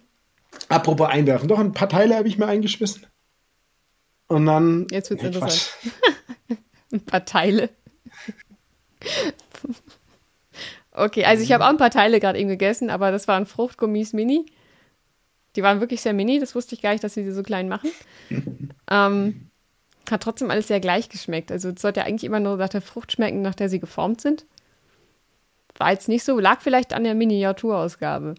[0.69, 1.47] Apropos einwerfen.
[1.47, 3.05] Doch, ein paar Teile habe ich mir eingeschmissen.
[4.27, 4.87] Und dann.
[4.91, 5.73] Jetzt wird's Nee, interessant.
[6.91, 7.69] Ein paar Teile.
[10.97, 14.13] Okay, also ich habe auch ein paar Teile gerade eben gegessen, aber das waren Fruchtgummis
[14.13, 14.47] Mini.
[15.55, 17.69] Die waren wirklich sehr mini, das wusste ich gar nicht, dass sie die so klein
[17.69, 17.91] machen.
[18.89, 19.51] ähm,
[20.09, 21.51] hat trotzdem alles sehr gleich geschmeckt.
[21.51, 24.21] Also es sollte ja eigentlich immer nur nach der Frucht schmecken, nach der sie geformt
[24.21, 24.45] sind.
[25.77, 28.33] War jetzt nicht so, lag vielleicht an der Miniaturausgabe.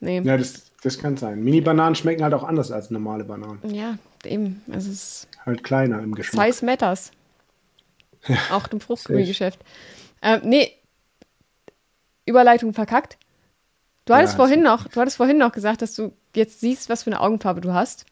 [0.00, 0.20] Nee.
[0.20, 1.42] Ja, das, das kann sein.
[1.42, 3.60] Mini-Bananen schmecken halt auch anders als normale Bananen.
[3.74, 3.96] Ja,
[4.26, 4.62] eben.
[4.72, 6.52] Also es ist Halt kleiner im Geschmack.
[6.52, 7.12] Size matters.
[8.50, 9.60] Auch im Fruchtgummigeschäft.
[10.22, 10.72] Ähm, nee,
[12.24, 13.18] Überleitung verkackt.
[14.04, 17.04] Du hattest Ja, vorhin noch, du hattest vorhin noch gesagt, dass du jetzt siehst, was
[17.04, 18.06] für eine Augenfarbe du hast.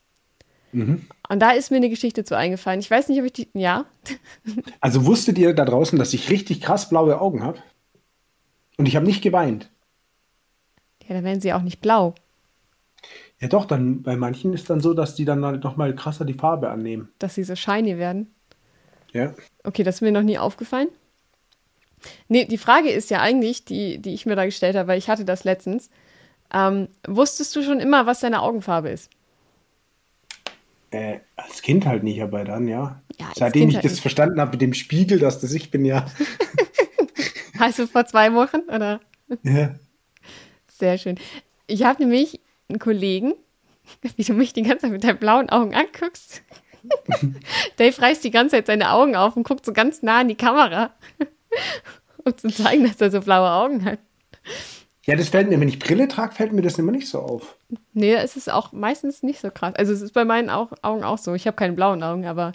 [0.72, 1.06] Mhm.
[1.28, 2.80] Und da ist mir eine Geschichte zu eingefallen.
[2.80, 3.48] Ich weiß nicht, ob ich die.
[3.54, 3.86] Ja.
[4.80, 7.58] Also wusstet ihr da draußen, dass ich richtig krass blaue Augen habe?
[8.76, 9.70] Und ich habe nicht geweint.
[11.08, 12.14] Ja, dann werden sie auch nicht blau.
[13.44, 16.24] Ja doch, dann bei manchen ist dann so, dass die dann halt noch mal krasser
[16.24, 17.10] die Farbe annehmen.
[17.18, 18.34] dass sie so shiny werden.
[19.12, 19.34] Ja.
[19.64, 20.88] Okay, das ist mir noch nie aufgefallen.
[22.28, 25.10] Nee, die Frage ist ja eigentlich, die, die ich mir da gestellt habe, weil ich
[25.10, 25.90] hatte das letztens.
[26.54, 29.10] Ähm, wusstest du schon immer, was deine Augenfarbe ist?
[30.90, 33.02] Äh, als Kind halt nicht, aber dann ja.
[33.20, 34.00] Ja, Seitdem Kind ich halt das nicht.
[34.00, 36.06] verstanden habe mit dem Spiegel, dass das ich bin, ja.
[37.76, 38.60] Du vor zwei Wochen?
[38.74, 39.00] Oder?
[39.42, 39.74] ja.
[40.66, 41.18] Sehr schön.
[41.66, 43.34] Ich habe nämlich einen Kollegen,
[44.16, 46.42] wie du mich die ganze Zeit mit deinen blauen Augen anguckst.
[47.76, 50.34] Dave reißt die ganze Zeit seine Augen auf und guckt so ganz nah in die
[50.34, 50.90] Kamera,
[52.24, 53.98] um zu zeigen, dass er so blaue Augen hat.
[55.06, 57.56] Ja, das fällt mir, wenn ich Brille trage, fällt mir das immer nicht so auf.
[57.92, 59.74] Nee, es ist auch meistens nicht so krass.
[59.76, 61.34] Also es ist bei meinen Au- Augen auch so.
[61.34, 62.52] Ich habe keine blauen Augen, aber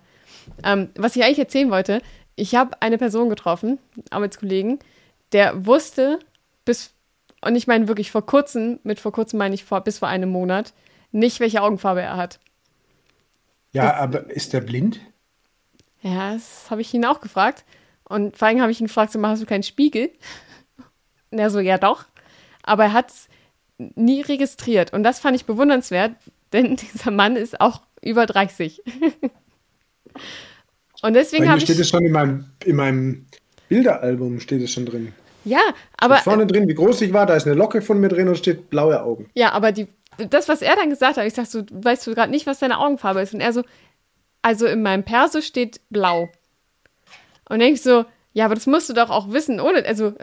[0.64, 2.01] ähm, was ich eigentlich erzählen wollte,
[2.36, 3.78] ich habe eine Person getroffen,
[4.10, 4.80] Arbeitskollegen,
[5.32, 6.20] der wusste
[6.66, 6.91] bis,
[7.42, 10.30] und ich meine wirklich vor kurzem, mit vor kurzem meine ich vor, bis vor einem
[10.30, 10.74] Monat,
[11.12, 12.40] nicht, welche Augenfarbe er hat.
[13.72, 15.00] Ja, Das- aber ist der blind?
[16.02, 17.66] Ja, das habe ich ihn auch gefragt.
[18.06, 20.10] Und vor allem habe ich ihn gefragt, so, hast du keinen Spiegel?
[21.32, 22.06] Und er so, ja doch.
[22.64, 23.28] Aber er hat es
[23.96, 24.94] nie registriert.
[24.94, 26.14] Und das fand ich bewundernswert,
[26.54, 28.82] denn dieser Mann ist auch über 30.
[31.02, 31.82] Und deswegen habe steht ich.
[31.82, 33.26] es schon in meinem, in meinem
[33.70, 35.14] Bilderalbum, steht es schon drin.
[35.46, 35.62] Ja,
[35.98, 36.18] aber.
[36.18, 38.70] Vorne drin, wie groß ich war, da ist eine Locke von mir drin und steht
[38.70, 39.30] blaue Augen.
[39.34, 39.88] Ja, aber die,
[40.18, 42.80] das, was er dann gesagt hat, ich sag so, weißt du gerade nicht, was deine
[42.80, 43.34] Augenfarbe ist?
[43.34, 43.64] Und er so,
[44.42, 46.24] also in meinem Perso steht blau.
[46.24, 46.30] Und
[47.50, 50.14] dann denk ich so, ja, aber das musst du doch auch wissen, ohne, also,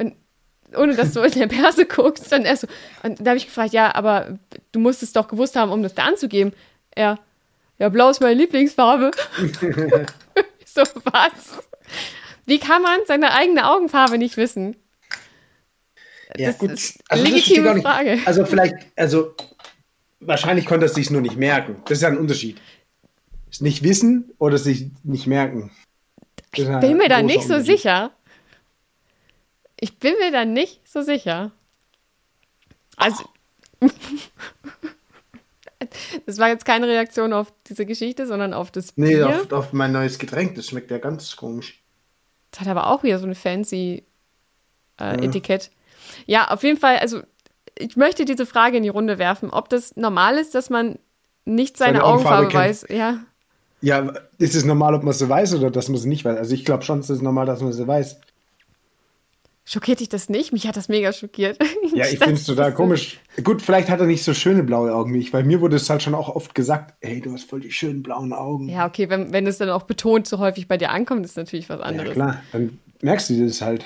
[0.76, 2.30] ohne dass du in der Perse guckst.
[2.30, 2.66] Dann er so,
[3.02, 4.38] und da habe ich gefragt, ja, aber
[4.72, 6.52] du musst es doch gewusst haben, um das da anzugeben.
[6.90, 7.18] Er,
[7.78, 9.10] ja, blau ist meine Lieblingsfarbe.
[10.76, 11.58] So, was?
[12.44, 14.76] Wie kann man seine eigene Augenfarbe nicht wissen?
[16.34, 17.86] Das ist eine das verstehe ich legitime auch nicht.
[17.86, 18.18] Frage.
[18.24, 19.34] Also vielleicht, also
[20.20, 21.82] wahrscheinlich konnte er sich nur nicht merken.
[21.84, 22.60] Das ist ja ein Unterschied.
[23.50, 25.70] Es nicht wissen oder sich nicht merken.
[26.52, 28.12] Das ist ein bin mir da nicht so sicher.
[29.78, 31.52] Ich bin mir da nicht so sicher.
[32.96, 33.24] Also.
[36.26, 39.28] das war jetzt keine Reaktion auf diese Geschichte, sondern auf das Nee, Bier.
[39.28, 40.54] auf, auf mein neues Getränk.
[40.54, 41.82] Das schmeckt ja ganz komisch.
[42.50, 44.04] Das hat aber auch wieder so ein fancy
[44.98, 45.70] äh, Etikett.
[46.26, 47.22] Ja, auf jeden Fall, also
[47.78, 50.98] ich möchte diese Frage in die Runde werfen, ob das normal ist, dass man
[51.44, 52.86] nicht seine, Seine Augenfarbe, Augenfarbe weiß.
[52.90, 53.18] Ja.
[53.82, 56.36] Ja, ist es normal, ob man sie weiß oder dass man sie nicht weiß?
[56.38, 58.18] Also ich glaube schon, es ist normal, dass man sie weiß.
[59.68, 60.52] Schockiert dich das nicht?
[60.52, 61.58] Mich hat das mega schockiert.
[61.94, 63.20] Ja, ich finde es total komisch.
[63.42, 65.88] Gut, vielleicht hat er nicht so schöne blaue Augen wie ich, weil mir wurde es
[65.88, 68.68] halt schon auch oft gesagt, hey, du hast voll die schönen blauen Augen.
[68.68, 71.70] Ja, okay, wenn, wenn es dann auch betont so häufig bei dir ankommt, ist natürlich
[71.70, 72.12] was Ja, anderes.
[72.12, 73.84] klar, dann merkst du das halt.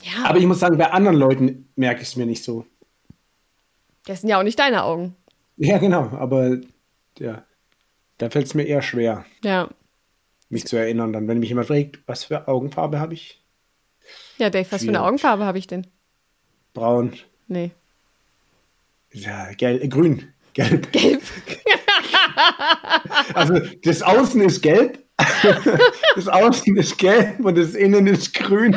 [0.00, 2.64] Ja, Aber ich muss sagen, bei anderen Leuten merke ich es mir nicht so.
[4.06, 5.14] das sind ja auch nicht deine Augen.
[5.56, 6.58] Ja, genau, aber
[7.18, 7.44] ja,
[8.18, 9.68] da fällt es mir eher schwer, Ja.
[10.48, 11.12] mich zu erinnern.
[11.12, 13.42] Dann, wenn mich jemand fragt, was für Augenfarbe habe ich?
[14.38, 15.02] Ja, Dave, was für eine.
[15.02, 15.86] Augenfarbe habe ich denn?
[16.74, 17.12] Braun,
[17.48, 17.70] Nee.
[19.12, 20.90] ja, gelb, äh, grün, gelb.
[20.92, 21.22] Gelb.
[23.34, 24.98] Also das Außen ist gelb,
[26.16, 28.76] das Außen ist gelb und das Innen ist grün.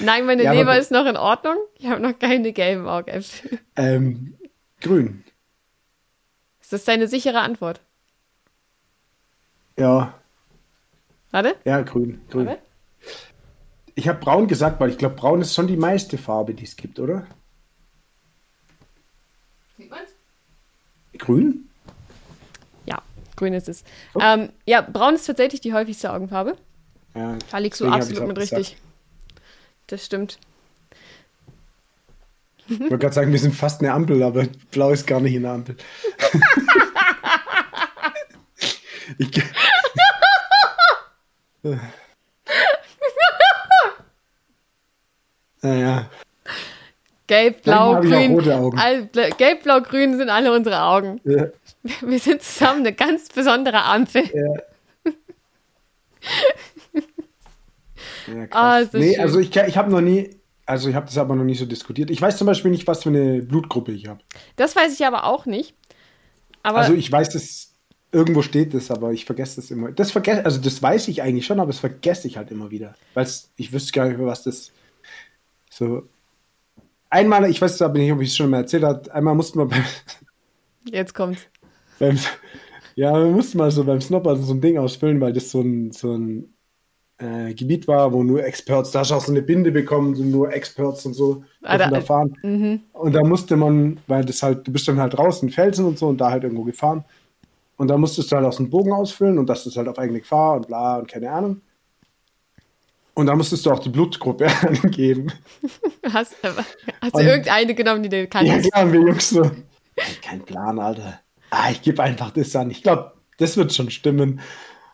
[0.00, 1.56] Nein, meine Ja, aber- Leber ist noch in Ordnung.
[1.78, 3.58] Ich habe noch keine gelben Augäpfel.
[3.76, 4.36] Ähm,
[4.80, 5.24] grün.
[6.60, 7.80] Ist das deine sichere Antwort?
[9.78, 10.14] Ja,
[11.30, 11.56] Warte.
[11.64, 12.46] ja, grün, grün.
[12.46, 12.62] Warte.
[13.96, 16.76] Ich habe braun gesagt, weil ich glaube, braun ist schon die meiste Farbe, die es
[16.76, 17.26] gibt, oder?
[19.76, 20.10] Sieht man's?
[21.18, 21.68] Grün?
[22.86, 23.02] Ja,
[23.36, 23.84] grün ist es.
[24.14, 24.20] Oh.
[24.22, 26.56] Ähm, ja, braun ist tatsächlich die häufigste Augenfarbe.
[27.14, 28.76] Ja, Da liegst du absolut mit auch richtig.
[29.86, 30.38] Das stimmt.
[32.66, 35.42] Ich wollte gerade sagen, wir sind fast eine Ampel, aber blau ist gar nicht in
[35.42, 35.76] der Ampel.
[39.18, 39.42] ich,
[45.60, 46.10] naja,
[47.26, 48.78] Gelb, blau, grün.
[48.78, 49.06] All,
[49.38, 51.20] gelb, blau, grün sind alle unsere Augen.
[51.24, 51.46] ja,
[52.02, 54.24] Wir sind zusammen eine ganz besondere Ampel.
[54.24, 54.62] ja.
[58.26, 58.50] ja, krass.
[58.52, 59.22] Ah, so nee, schön.
[59.22, 60.30] also ich, ich habe noch nie,
[60.66, 62.10] also ich habe das aber noch nie so diskutiert.
[62.10, 64.20] Ich weiß zum Beispiel nicht, was für eine Blutgruppe ich habe.
[64.56, 65.74] Das weiß ich aber auch nicht.
[66.62, 67.74] Aber also ich weiß, dass
[68.12, 69.92] irgendwo steht das, aber ich vergesse das immer.
[69.92, 72.94] Das vergesse, also das weiß ich eigentlich schon, aber das vergesse ich halt immer wieder.
[73.12, 74.72] Weil ich wüsste gar nicht, was das
[75.68, 76.08] so.
[77.10, 79.66] Einmal, ich weiß aber nicht, ob ich es schon mal erzählt habe, einmal mussten wir
[79.66, 79.84] beim,
[80.90, 81.42] jetzt kommt's.
[81.98, 82.18] beim
[82.96, 85.90] ja, wir mussten mal so beim Snopper so ein Ding ausfüllen, weil das so ein,
[85.90, 86.53] so ein
[87.24, 90.22] äh, Gebiet war, wo nur Experts, da hast du auch so eine Binde bekommen, so
[90.22, 92.36] nur Experts und so Ah, da- da fahren.
[92.42, 92.80] Mhm.
[92.92, 96.08] Und da musste man, weil das halt, du bist dann halt draußen, Felsen und so
[96.08, 97.04] und da halt irgendwo gefahren.
[97.76, 99.98] Und da musstest du halt auch so einen Bogen ausfüllen und das ist halt auf
[99.98, 101.60] eigene Gefahr und bla und keine Ahnung.
[103.14, 105.32] Und da musstest du auch die Blutgruppe angeben.
[106.12, 106.34] Hast,
[107.00, 108.72] hast du irgendeine genommen, die du Ja, kanntest?
[108.72, 109.50] klar, wir Jungs so.
[110.22, 111.20] Kein Plan, Alter.
[111.50, 112.70] Ah, ich gebe einfach das an.
[112.70, 114.40] Ich glaube, das wird schon stimmen.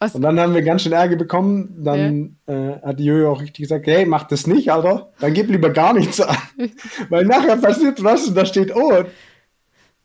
[0.00, 0.14] Was?
[0.14, 1.84] Und dann haben wir ganz schön Ärger bekommen.
[1.84, 5.12] Dann äh, hat die Jojo auch richtig gesagt, hey, mach das nicht, Alter.
[5.20, 6.36] Dann gib lieber gar nichts an.
[7.10, 9.04] Weil nachher passiert was und da steht, oh,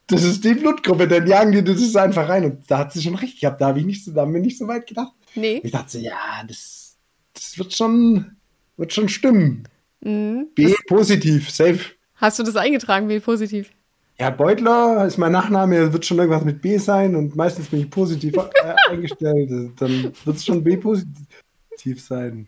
[0.07, 2.43] das ist die Blutgruppe, dann jagen die das einfach rein.
[2.43, 3.61] Und da hat sie schon recht gehabt.
[3.61, 5.13] Da habe ich nicht so, da haben wir nicht so weit gedacht.
[5.33, 5.61] Nee.
[5.63, 6.97] Ich dachte ja, das,
[7.33, 8.35] das wird schon,
[8.75, 9.65] wird schon stimmen.
[10.01, 10.49] Mhm.
[10.55, 11.79] B positiv, safe.
[12.15, 13.71] Hast du das eingetragen, wie positiv?
[14.17, 17.89] Ja, Beutler ist mein Nachname, wird schon irgendwas mit B sein und meistens bin ich
[17.89, 19.49] positiv äh, eingestellt.
[19.79, 22.47] Dann wird es schon B positiv sein.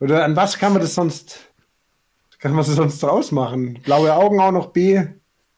[0.00, 1.38] Oder an was kann man das sonst,
[2.38, 3.78] kann man das sonst draus machen?
[3.84, 5.02] Blaue Augen auch noch B.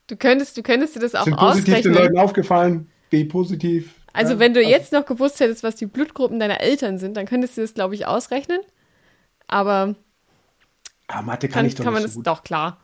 [0.08, 1.94] Du könntest, du könntest dir das auch Sind positiv den ausrechnen.
[1.94, 2.90] Leuten aufgefallen?
[3.10, 3.94] B positiv.
[4.12, 7.26] Also Ja, wenn du jetzt noch gewusst hättest, was die Blutgruppen deiner Eltern sind, dann
[7.26, 8.60] könntest du das, glaube ich, ausrechnen.
[9.46, 9.94] Aber
[11.08, 12.26] Ah, Mathe kann, kann, ich doch kann man nicht das so gut.
[12.26, 12.78] doch klar.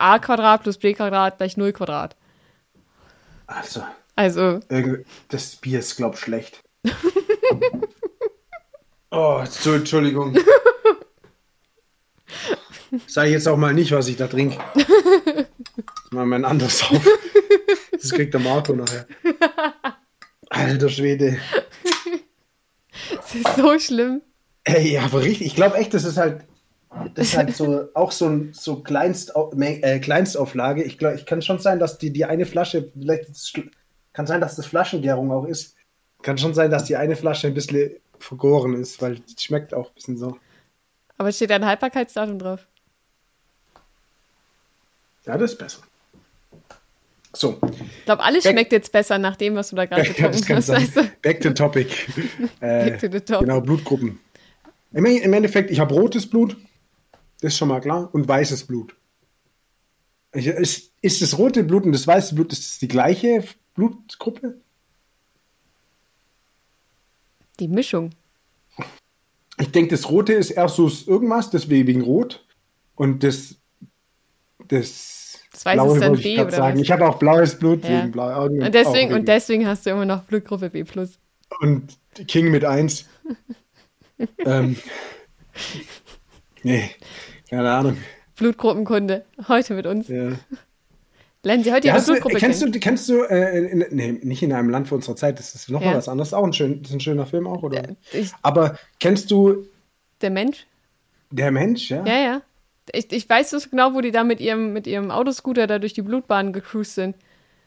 [0.00, 2.16] A Quadrat plus b Quadrat gleich 0 Quadrat.
[3.46, 3.82] Also,
[4.16, 4.60] Also,
[5.28, 6.62] das Bier ist, glaub schlecht.
[9.10, 10.36] oh, so, Entschuldigung.
[13.06, 14.58] Sag ich jetzt auch mal nicht, was ich da trinke.
[16.10, 17.06] Mal mein anderes auf.
[17.92, 19.06] Das kriegt der Marco nachher.
[20.48, 21.38] Alter Schwede.
[23.20, 24.22] es ist so schlimm.
[24.64, 26.44] Ey, aber richtig, ich glaube echt, das ist halt,
[27.14, 30.82] das ist halt so, auch so so Kleinst, äh, Kleinstauflage.
[30.82, 33.62] Ich glaube, ich kann schon sein, dass die, die eine Flasche, vielleicht
[34.12, 35.76] kann sein, dass das Flaschengärung auch ist.
[36.22, 39.88] Kann schon sein, dass die eine Flasche ein bisschen vergoren ist, weil die schmeckt auch
[39.88, 40.36] ein bisschen so.
[41.16, 42.66] Aber steht ein Haltbarkeitsdatum drauf.
[45.26, 45.80] Ja, das ist besser.
[47.32, 50.56] So, Ich glaube, alles Back- schmeckt jetzt besser nach dem, was du da gerade getrunken
[50.56, 50.68] hast.
[50.68, 51.02] Weißt du?
[51.22, 52.08] Back to topic.
[52.60, 53.38] äh, Back to the topic.
[53.46, 54.18] Genau, Blutgruppen.
[54.92, 56.56] Im Endeffekt, ich habe rotes Blut,
[57.40, 58.94] das ist schon mal klar, und weißes Blut.
[60.32, 64.60] Ist, ist das rote Blut und das weiße Blut, ist das die gleiche Blutgruppe?
[67.58, 68.10] Die Mischung.
[69.58, 72.46] Ich denke, das rote ist Ersus irgendwas, deswegen wegen rot.
[72.94, 73.56] Und das,
[74.68, 76.78] das, Das weiße ist dann wollte ich oder sagen.
[76.78, 76.82] was?
[76.82, 78.02] Ich habe auch blaues Blut Ja.
[78.02, 78.62] wegen blaue Augen.
[78.62, 80.84] Und deswegen, und deswegen hast du immer noch Blutgruppe B+.
[81.60, 83.06] und King mit 1.
[84.38, 84.76] ähm,
[86.62, 86.90] nee,
[87.50, 87.96] keine Ahnung.
[88.36, 89.24] Blutgruppenkunde.
[89.48, 90.08] Heute mit uns.
[90.08, 90.30] Ja.
[91.42, 92.72] Lernen Sie heute Ja, Ihre hast du, Blutgruppe kennst kennen.
[92.72, 95.70] du, kennst du äh, in, nee, nicht in einem Land vor unserer Zeit, das ist
[95.70, 95.96] nochmal Ja.
[95.98, 97.96] was anderes, auch ein, schön, das ist ein schöner Film auch, oder?
[98.12, 99.66] Ich, Aber kennst du
[100.20, 100.66] der Mensch?
[101.30, 102.04] Der Mensch, ja?
[102.04, 102.42] Ja, ja.
[102.92, 105.92] Ich, ich weiß das genau, wo die da mit ihrem, mit ihrem Autoscooter da durch
[105.94, 107.16] die Blutbahn gecruised sind.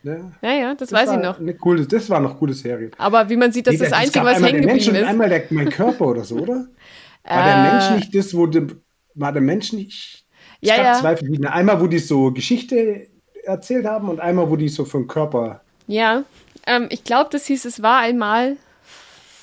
[0.03, 1.39] Ja, Ja, ja, das, das weiß ich noch.
[1.59, 2.91] Coole, das war noch coole Serie.
[2.97, 4.97] Aber wie man sieht, das Nee, ist das Einzige, was einmal hängen der Mensch geblieben
[4.97, 5.09] und ist.
[5.09, 6.67] einmal der, mein Körper oder so, oder?
[7.23, 8.67] War der Äh, Mensch nicht das, wo de,
[9.15, 10.25] war der Mensch nicht.
[10.61, 10.93] Es Ja, gab ja.
[10.93, 11.51] zwei verschiedene.
[11.51, 13.09] Einmal, wo die so Geschichte
[13.43, 15.61] erzählt haben und einmal, wo die so vom Körper.
[15.87, 16.23] Ja,
[16.65, 18.57] ähm, ich glaube, das hieß, es war einmal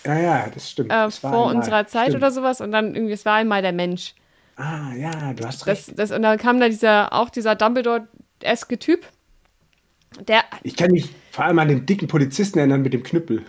[0.05, 0.91] Ja, ja, das stimmt.
[0.91, 1.55] äh, vor einmal.
[1.55, 2.16] unserer Zeit Stimmt.
[2.16, 4.14] oder sowas und dann irgendwie, es war einmal der Mensch.
[4.57, 5.85] Ah, ja, du hast recht.
[5.89, 9.07] Das, das, und dann kam da dieser, auch dieser Dumbledore-eske Typ,
[10.29, 13.45] der, Ich kann mich vor allem an den dicken Polizisten erinnern mit dem Knüppel.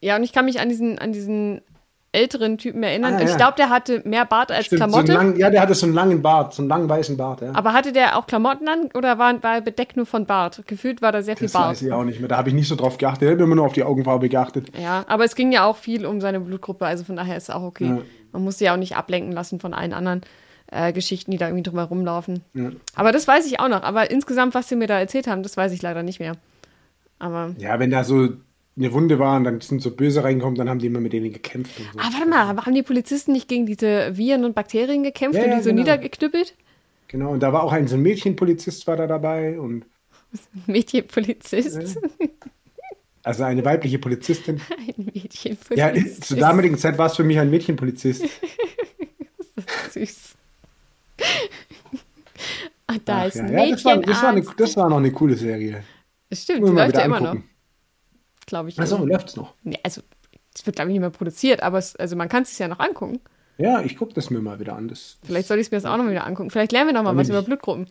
[0.00, 1.62] ja, und ich kann mich an diesen, an diesen
[2.16, 3.14] älteren Typen erinnern.
[3.14, 3.36] Ah, Und ich ja.
[3.36, 5.12] glaube, der hatte mehr Bart als Stimmt, so Klamotte.
[5.12, 7.42] einen langen, ja, der hatte so einen langen Bart, so einen langen weißen Bart.
[7.42, 7.54] Ja.
[7.54, 10.62] aber hatte der auch Klamotten an oder war, war er bedeckt nur von Bart?
[10.66, 11.70] Gefühlt war da sehr viel das Bart.
[11.70, 12.28] weiß ich auch nicht mehr.
[12.28, 13.28] Da habe ich nicht so drauf geachtet.
[13.28, 14.68] Ich habe immer nur auf die Augenfarbe geachtet.
[14.82, 17.50] Ja, aber es ging ja auch viel um seine Blutgruppe, also von daher ist es
[17.50, 17.86] auch okay.
[17.86, 17.98] Ja.
[18.32, 20.22] Man muss sich ja auch nicht ablenken lassen von allen anderen
[20.70, 22.42] äh, Geschichten, die da irgendwie drum herum laufen.
[22.54, 22.70] Ja.
[22.94, 23.82] Aber das weiß ich auch noch.
[23.82, 26.32] Aber insgesamt, was sie mir da erzählt haben, das weiß ich leider nicht mehr.
[27.18, 27.54] Aber.
[27.58, 28.28] Ja, wenn da so
[28.76, 31.32] eine Wunde war und dann sind so Böse reingekommen, dann haben die immer mit denen
[31.32, 31.98] gekämpft und so.
[31.98, 35.50] Ah, warte mal, haben die Polizisten nicht gegen diese Viren und Bakterien gekämpft Ja, und
[35.50, 35.82] ja, die so genau.
[35.82, 36.54] niedergeknüppelt?
[37.08, 39.86] Genau, und da war auch ein so ein Mädchenpolizist war da dabei und
[40.66, 41.98] Mädchenpolizist.
[43.22, 44.60] also eine weibliche Polizistin.
[44.70, 45.10] Ein
[45.74, 46.24] Ja, Mädchenpolizist.
[46.24, 48.24] zur damaligen Zeit war es für mich ein Mädchenpolizist.
[49.90, 50.34] Süß.
[52.88, 53.44] Ah, da Ach ist ja.
[53.44, 55.82] ein ja, das, war, das, war eine, das war noch eine coole Serie.
[56.28, 57.36] Das stimmt, läuft ja immer noch.
[58.46, 58.78] Glaube ich.
[58.80, 59.54] Achso, läuft's noch.
[59.62, 60.00] Nee, also,
[60.54, 62.68] es wird, glaube ich, nicht mehr produziert, aber es, also man kann es sich ja
[62.68, 63.20] noch angucken.
[63.58, 64.88] Ja, ich gucke das mir mal wieder an.
[64.88, 66.50] Das, Vielleicht soll ich es mir das auch noch mal wieder angucken.
[66.50, 67.46] Vielleicht lernen wir noch mal was über nicht?
[67.46, 67.86] Blutgruppen.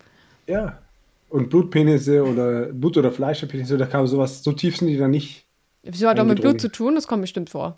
[0.48, 0.80] ja.
[1.28, 5.08] Und Blutpenisse oder Blut- oder Fleischpenisse, da kann man sowas, so tief sind die da
[5.08, 5.46] nicht,
[5.82, 6.96] Wieso hat doch mit Blut zu tun?
[6.96, 7.76] Das kommt bestimmt vor.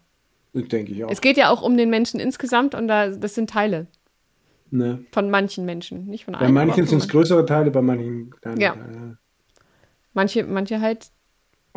[0.53, 1.09] denke ich auch.
[1.09, 3.87] Es geht ja auch um den Menschen insgesamt und da, das sind Teile
[4.69, 5.03] ne?
[5.11, 6.53] von manchen Menschen, nicht von Bei allen.
[6.53, 8.73] manchen aber sind es größere Teile, bei manchen kleine Ja.
[8.75, 9.17] Teile.
[10.13, 11.07] manche, manche halt.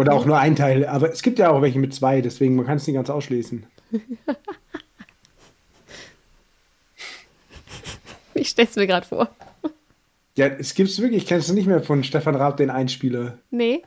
[0.00, 0.86] Oder auch nur ein Teil.
[0.86, 3.66] Aber es gibt ja auch welche mit zwei, deswegen man kann es nicht ganz ausschließen.
[8.32, 9.28] Ich stell's mir gerade vor.
[10.34, 13.36] Ja, es gibt's wirklich, kennst du nicht mehr von Stefan Raab, den Einspieler.
[13.50, 13.82] Nee.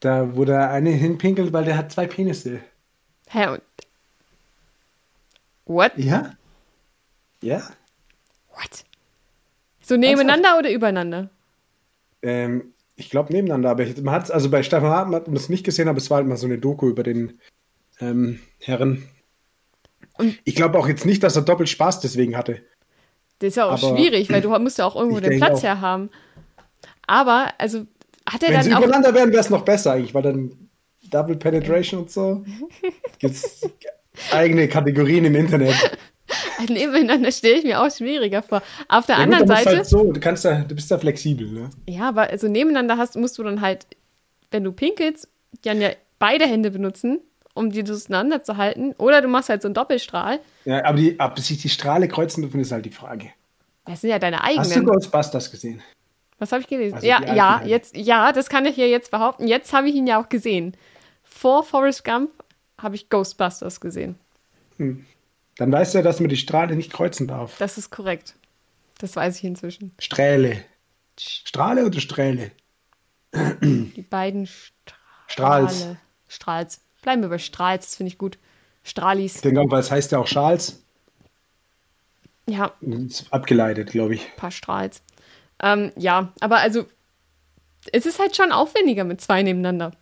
[0.00, 2.60] Da, wo der eine hinpinkelt, weil der hat zwei Penisse.
[3.28, 3.46] Hä?
[3.46, 3.62] Und
[5.64, 5.92] What?
[5.96, 6.34] Ja?
[7.40, 7.62] Ja?
[8.50, 8.84] What?
[9.80, 11.30] So nebeneinander oder übereinander?
[12.20, 15.48] Ähm, ich glaube nebeneinander, aber ich, man hat also bei Stefan Raab hat man es
[15.48, 17.40] nicht gesehen, aber es war halt mal so eine Doku über den
[18.00, 19.08] ähm, Herren.
[20.18, 22.60] Und- ich glaube auch jetzt nicht, dass er doppelt Spaß deswegen hatte.
[23.40, 25.80] Das ist ja auch Aber- schwierig, weil du musst ja auch irgendwo den Platz her
[25.80, 26.10] haben.
[27.06, 27.86] Aber, also,
[28.28, 28.84] hat er Wenn sie dann auch.
[28.86, 30.68] übereinander wären, wäre es noch besser eigentlich, weil dann
[31.10, 32.44] Double Penetration und so.
[33.18, 33.68] Gibt's
[34.32, 35.74] eigene Kategorien im Internet.
[36.68, 38.62] Nebeneinander stelle ich mir auch schwieriger vor.
[38.88, 39.76] Auf der Ja, gut, anderen du Seite.
[39.76, 41.70] Halt so, du kannst da, du bist da flexibel, ne?
[41.88, 43.86] Ja, aber also nebeneinander hast, musst du dann halt,
[44.50, 45.28] wenn du pinkelst,
[45.64, 47.20] dann ja beide Hände benutzen,
[47.54, 48.94] um die auseinanderzuhalten.
[48.98, 50.40] Oder du machst halt so einen Doppelstrahl.
[50.64, 53.30] Ja, aber die, ob sich die Strahle kreuzen dürfen, ist halt die Frage.
[53.84, 54.86] Das sind ja deine Hast du eigenen.
[54.86, 55.82] Ghostbusters gesehen?
[56.38, 56.94] Was habe ich gelesen?
[56.96, 57.68] Also ja, ja, halt.
[57.68, 59.46] jetzt, ja, das kann ich hier jetzt behaupten.
[59.46, 60.76] Jetzt habe ich ihn ja auch gesehen.
[61.22, 62.30] Vor Forrest Gump
[62.78, 64.16] habe ich Ghostbusters gesehen.
[64.78, 67.56] Dann weißt du ja, dass man die Strahle nicht kreuzen darf.
[67.58, 68.34] Das ist korrekt.
[68.98, 69.92] Das weiß ich inzwischen.
[69.98, 70.64] Strähle.
[71.18, 72.50] Strahle oder Strähle?
[73.34, 75.68] Die beiden Strahle.
[75.68, 75.86] Strahls.
[76.28, 76.80] Strahls.
[77.02, 78.38] Bleiben wir bei Strahls, das finde ich gut.
[78.84, 79.36] Strahlis.
[79.36, 80.82] Ich denke auch, weil es heißt ja auch Schals.
[82.46, 82.72] Ja,
[83.30, 84.26] abgeleitet, glaube ich.
[84.26, 85.02] ein paar Strahls.
[85.60, 86.86] Ähm, ja, aber also,
[87.92, 89.92] es ist halt schon aufwendiger mit zwei nebeneinander.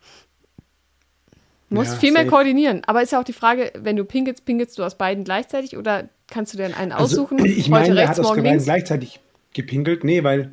[1.71, 2.31] Musst Ja, viel mehr safe.
[2.31, 2.83] koordinieren.
[2.87, 6.09] Aber ist ja auch die Frage, wenn du pinkelst, pinkelst du aus beiden gleichzeitig oder
[6.27, 7.41] kannst du dir einen aussuchen?
[7.41, 9.21] Also, ich meine, der rechts, hat aus beiden gleichzeitig
[9.55, 10.03] gepinkelt.
[10.05, 10.53] Nee, weil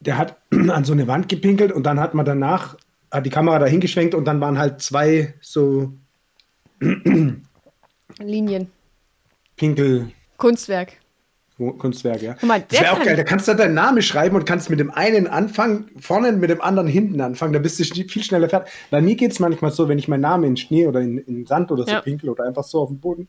[0.00, 2.76] der hat an so eine Wand gepinkelt und dann hat man danach,
[3.10, 5.92] hat die Kamera da hingeschwenkt und dann waren halt zwei so
[8.18, 8.70] Linien.
[9.56, 10.10] Pinkel.
[10.36, 10.94] Kunstwerk.
[11.56, 12.34] Kunstwerke, ja.
[12.34, 13.16] Guck mal, das wäre auch geil.
[13.16, 16.60] Da kannst du deinen Namen schreiben und kannst mit dem einen anfangen, vorne mit dem
[16.60, 17.52] anderen hinten anfangen.
[17.52, 18.72] Da bist du viel schneller fertig.
[18.90, 21.46] Bei mir geht es manchmal so, wenn ich meinen Namen in Schnee oder in, in
[21.46, 22.00] Sand oder so Ja.
[22.00, 23.28] pinkel oder einfach so auf dem Boden.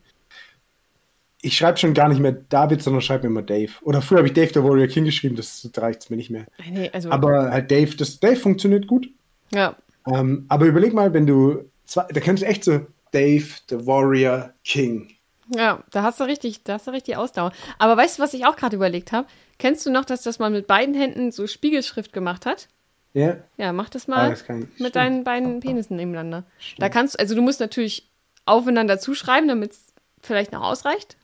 [1.41, 3.71] Ich schreibe schon gar nicht mehr David, sondern schreibe mir immer Dave.
[3.83, 6.45] Oder früher habe ich Dave the Warrior King geschrieben, das reicht mir nicht mehr.
[6.71, 9.07] Nee, also, Aber halt Dave, das Dave funktioniert gut.
[9.51, 9.75] ja.
[10.07, 14.51] Ähm, aber überleg mal, wenn du zwei, da könntest du echt so Dave the Warrior
[14.63, 15.07] King.
[15.49, 17.51] Ja, da hast du richtig, da hast du richtig Ausdauer.
[17.77, 19.27] Aber weißt du, was ich auch gerade überlegt habe?
[19.59, 22.67] Kennst du noch, dass das mal mit beiden Händen so Spiegelschrift gemacht hat?
[23.13, 24.67] Ja, Ja, mach das Ah, mal das kann ich.
[24.67, 24.95] mit Stimmt.
[24.95, 26.43] deinen beiden Penissen nebeneinander.
[26.79, 28.09] Da kannst also du musst natürlich
[28.45, 31.15] aufeinander zuschreiben, damit es vielleicht noch ausreicht.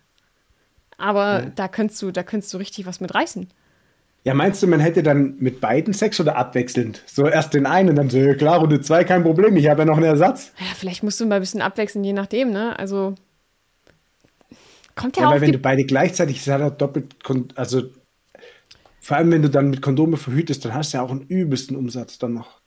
[0.97, 3.49] Aber da könntest du, da könntest du richtig was mit reißen.
[4.23, 7.01] Ja, meinst du, man hätte dann mit beiden Sex oder abwechselnd?
[7.07, 9.81] So erst den einen und dann so, ja klar, Runde zwei, kein Problem, ich habe
[9.81, 10.51] ja noch einen Ersatz.
[10.59, 12.77] Ja, vielleicht musst du mal ein bisschen abwechseln, je nachdem, ne?
[12.77, 13.15] Also
[14.95, 17.15] kommt ja, Ja, auch weil wenn du beide gleichzeitig, ist halt auch doppelt,
[17.55, 17.83] also
[18.99, 21.75] vor allem wenn du dann mit Kondome verhütest, dann hast du ja auch einen übelsten
[21.75, 22.61] Umsatz dann noch.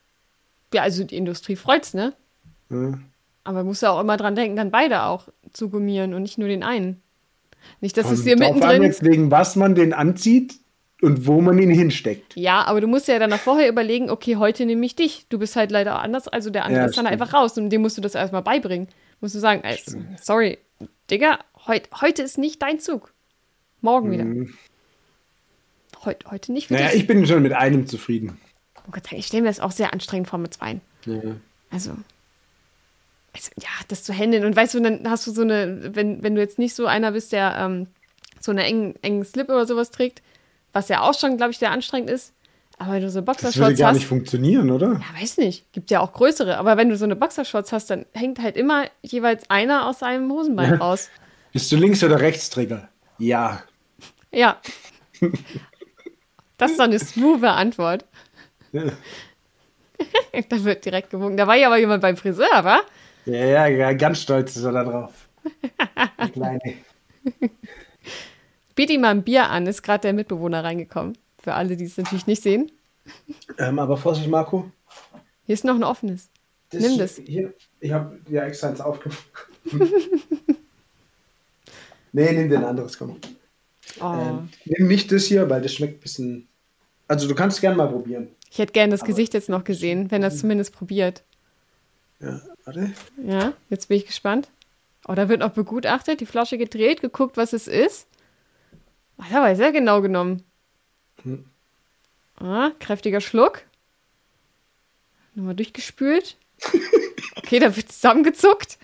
[0.72, 2.14] ja, also die Industrie freut's, ne?
[2.70, 2.98] Ja.
[3.44, 6.48] Aber musst du auch immer dran denken, dann beide auch zu gummieren und nicht nur
[6.48, 7.02] den einen.
[7.80, 8.82] Nicht, dass es Und dir darauf an mittendrin.
[8.82, 10.54] jetzt wegen was man den anzieht
[11.02, 12.36] und wo man ihn hinsteckt.
[12.36, 15.26] Ja, aber du musst ja dann auch vorher überlegen, okay, heute nehme ich dich.
[15.28, 17.22] Du bist halt leider anders, also der andere Ja, ist dann stimmt.
[17.22, 18.88] einfach raus und dem musst du das erstmal beibringen.
[19.20, 19.78] Musst du sagen, ey,
[20.20, 20.58] sorry,
[21.10, 23.12] Digga, heut, heute ist nicht dein Zug.
[23.80, 24.24] Morgen wieder.
[26.04, 26.76] Heut, heute nicht Mhm.
[26.76, 27.00] Naja, dich.
[27.00, 28.38] ich bin schon mit einem zufrieden.
[28.86, 30.80] Oh Gott, ich stelle mir das auch sehr anstrengend vor mit zweien.
[31.06, 31.20] Ja.
[31.70, 31.90] Also,
[33.32, 34.44] also, ja, das zu handeln.
[34.44, 37.12] Und weißt du, dann hast du so eine, wenn, wenn du jetzt nicht so einer
[37.12, 37.86] bist, der ähm,
[38.40, 40.22] so eine engen, engen Slip oder sowas trägt,
[40.72, 42.32] was ja auch schon, glaube ich, sehr anstrengend ist.
[42.78, 45.00] Aber wenn du so Das würde Boxershorts gar hast, nicht funktionieren, oder?
[45.00, 46.58] ja, weiß nicht, gibt ja auch größere.
[46.58, 50.30] Aber wenn du so eine Boxershorts hast, dann hängt halt immer jeweils einer aus seinem
[50.30, 51.08] Hosenbein raus.
[51.54, 52.88] Bist du Links- oder Rechtsträger?
[53.18, 53.62] Ja.
[54.32, 54.60] Ja.
[56.56, 58.04] Das ist doch eine smooth Antwort.
[58.70, 58.92] Ja,
[60.48, 61.36] Da wird direkt gewunken.
[61.36, 62.80] Da war ja aber jemand beim Friseur, wa?
[63.24, 65.28] ja, ja ganz stolz ist er da drauf.
[66.16, 66.60] Der Kleine.
[68.76, 71.18] Biet ihm mal ein Bier an, ist gerade der Mitbewohner reingekommen.
[71.38, 72.70] Für alle, die es natürlich nicht sehen.
[73.58, 74.70] Ähm, aber Vorsicht, Marco.
[75.46, 76.30] Hier ist noch ein offenes.
[76.70, 77.16] Das Nimm das.
[77.16, 79.24] Hier, ich habe ja extra eins aufgemacht.
[82.14, 83.18] Nee, nimm dir ein anderes, komm.
[84.00, 84.04] Oh.
[84.04, 86.48] Ähm, nimm nicht das hier, weil das schmeckt ein bisschen.
[87.06, 88.28] Also du kannst gerne mal probieren.
[88.50, 91.22] Ich hätte gern das Gesicht jetzt noch gesehen, wenn er es zumindest probiert.
[92.20, 92.92] Ja, warte.
[93.22, 94.48] Ja, jetzt bin ich gespannt.
[95.06, 98.06] Oh, da wird noch begutachtet, die Flasche gedreht, geguckt, was es ist.
[99.18, 100.42] Das hat aber sehr genau genommen.
[101.22, 101.44] Hm.
[102.36, 103.62] Ah, kräftiger Schluck.
[105.34, 106.36] Nochmal durchgespült.
[107.36, 108.78] Okay, da wird zusammengezuckt.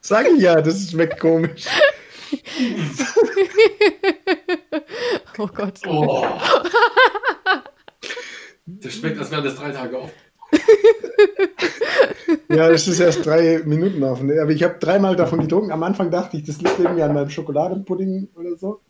[0.00, 1.64] Sag ich ja, das schmeckt komisch.
[5.38, 5.80] Oh Gott.
[5.86, 6.24] Oh.
[8.66, 10.10] Das schmeckt, als wären das drei Tage auf.
[12.48, 14.22] Ja, das ist erst drei Minuten auf.
[14.22, 14.40] Ne?
[14.40, 15.72] Aber ich habe dreimal davon getrunken.
[15.72, 18.80] Am Anfang dachte ich, das liegt irgendwie an meinem Schokoladenpudding oder so.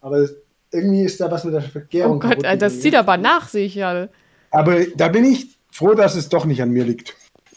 [0.00, 0.34] Aber es-
[0.72, 2.16] irgendwie ist da was mit der Vergärung.
[2.16, 4.08] Oh Gott, kaputt Alter, das zieht aber nach, sehe ich ja.
[4.50, 7.14] Aber da bin ich froh, dass es doch nicht an mir liegt.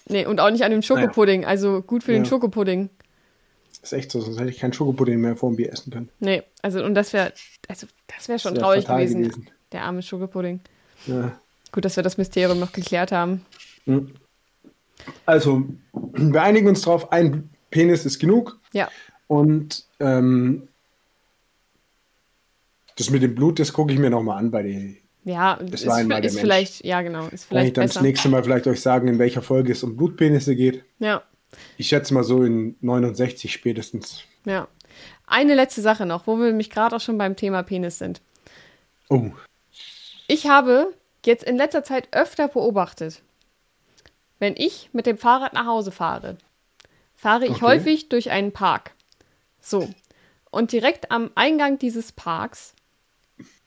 [0.07, 1.43] Nee, und auch nicht an dem Schokopudding.
[1.45, 2.29] Also gut für den Ja.
[2.29, 2.89] Schokopudding.
[3.89, 6.09] Das ist echt so, sonst hätte ich keinen Schokopudding mehr vor dem Bier essen können.
[6.19, 7.31] Nee, also und das wäre,
[7.69, 9.21] also das wäre schon wär traurig gewesen.
[9.23, 9.47] gewesen.
[9.71, 10.59] Der arme Schokopudding.
[11.05, 11.39] Ja.
[11.71, 13.45] Gut, dass wir das Mysterium noch geklärt haben.
[15.25, 15.63] Also,
[15.93, 18.59] wir einigen uns drauf, ein Penis ist genug.
[18.73, 18.89] Ja,
[19.27, 20.67] Und ähm,
[22.97, 24.97] das mit dem Blut, das gucke ich mir nochmal an bei den.
[25.23, 26.33] ja, Das ist, ist Mensch.
[26.33, 28.01] vielleicht, ja genau, ist Kann ich vielleicht dann das besser.
[28.05, 30.83] nächste Mal vielleicht euch sagen, in welcher Folge es um Blutpenisse geht.
[30.99, 31.23] Ja,
[31.77, 34.23] Ich schätze mal so in 69 spätestens.
[34.45, 34.67] ja.
[35.29, 38.21] Eine letzte Sache noch, wo wir nämlich gerade auch schon beim Thema Penis sind.
[39.09, 39.29] Oh,
[40.27, 40.93] Ich habe
[41.25, 43.21] jetzt in letzter Zeit öfter beobachtet,
[44.39, 46.37] wenn ich mit dem Fahrrad nach Hause fahre,
[47.15, 47.61] fahre ich Okay.
[47.61, 48.91] häufig durch einen Park.
[49.59, 49.89] So.
[50.49, 52.73] Und direkt am Eingang dieses Parks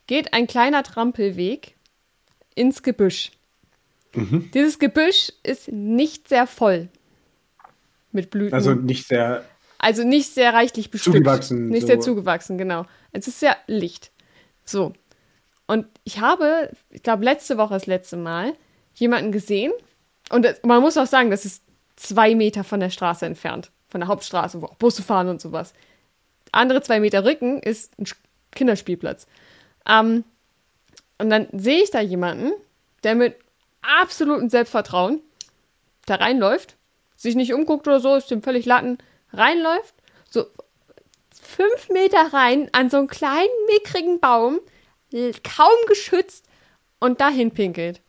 [0.06, 1.74] geht ein kleiner Trampelweg
[2.54, 3.32] ins Gebüsch.
[4.14, 4.50] Mhm.
[4.54, 6.88] Dieses Gebüsch ist nicht sehr voll
[8.12, 8.54] mit Blüten.
[8.54, 9.44] also nicht sehr.
[9.78, 11.16] Also nicht sehr reichlich bestückt.
[11.16, 11.86] Zugewachsen, Nicht so.
[11.86, 12.84] sehr zugewachsen, genau.
[13.12, 14.10] Es ist sehr licht.
[14.64, 14.92] So.
[15.66, 18.54] Und ich habe, ich glaube, letzte Woche das letzte Mal
[18.94, 19.72] jemanden gesehen.
[20.30, 21.62] Und das, man muss auch sagen, das ist
[21.96, 23.70] zwei Meter von der Straße entfernt.
[23.88, 25.72] Von der Hauptstraße, wo auch Busse fahren und sowas.
[26.52, 28.04] Andere zwei Meter Rücken ist ein
[28.52, 29.26] Kinderspielplatz.
[29.88, 30.24] Ähm,
[31.18, 32.52] und dann sehe ich da jemanden,
[33.02, 33.36] der mit
[33.82, 35.20] absolutem Selbstvertrauen
[36.06, 36.76] da reinläuft,
[37.20, 38.96] sich nicht umguckt oder so, ist dem völlig Latten,
[39.32, 39.94] reinläuft,
[40.28, 40.46] so
[41.42, 44.60] fünf Meter rein an so einen kleinen, mickrigen Baum,
[45.44, 46.46] kaum geschützt
[46.98, 48.00] und dahin pinkelt.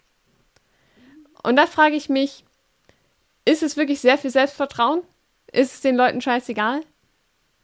[1.44, 2.46] Und da frage ich mich,
[3.44, 5.02] ist es wirklich sehr viel Selbstvertrauen?
[5.52, 6.82] Ist es den Leuten scheißegal?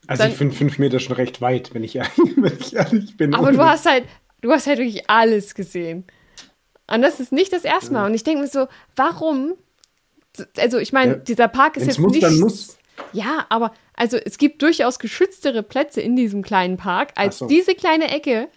[0.07, 1.95] Also Dann- ich finde fünf Meter schon recht weit, wenn ich,
[2.35, 3.33] wenn ich ehrlich bin.
[3.33, 4.05] Aber du hast halt,
[4.41, 6.05] du hast halt wirklich alles gesehen.
[6.91, 8.05] Und das ist nicht das erste Mal.
[8.07, 9.53] Und ich denke mir so, warum?
[10.57, 12.23] Also, ich meine, Ja, dieser Park ist jetzt muss, nicht.
[12.23, 12.77] dann muss.
[13.13, 17.47] Ja, aber also es gibt durchaus geschütztere Plätze in diesem kleinen Park als so.
[17.47, 18.47] diese kleine Ecke,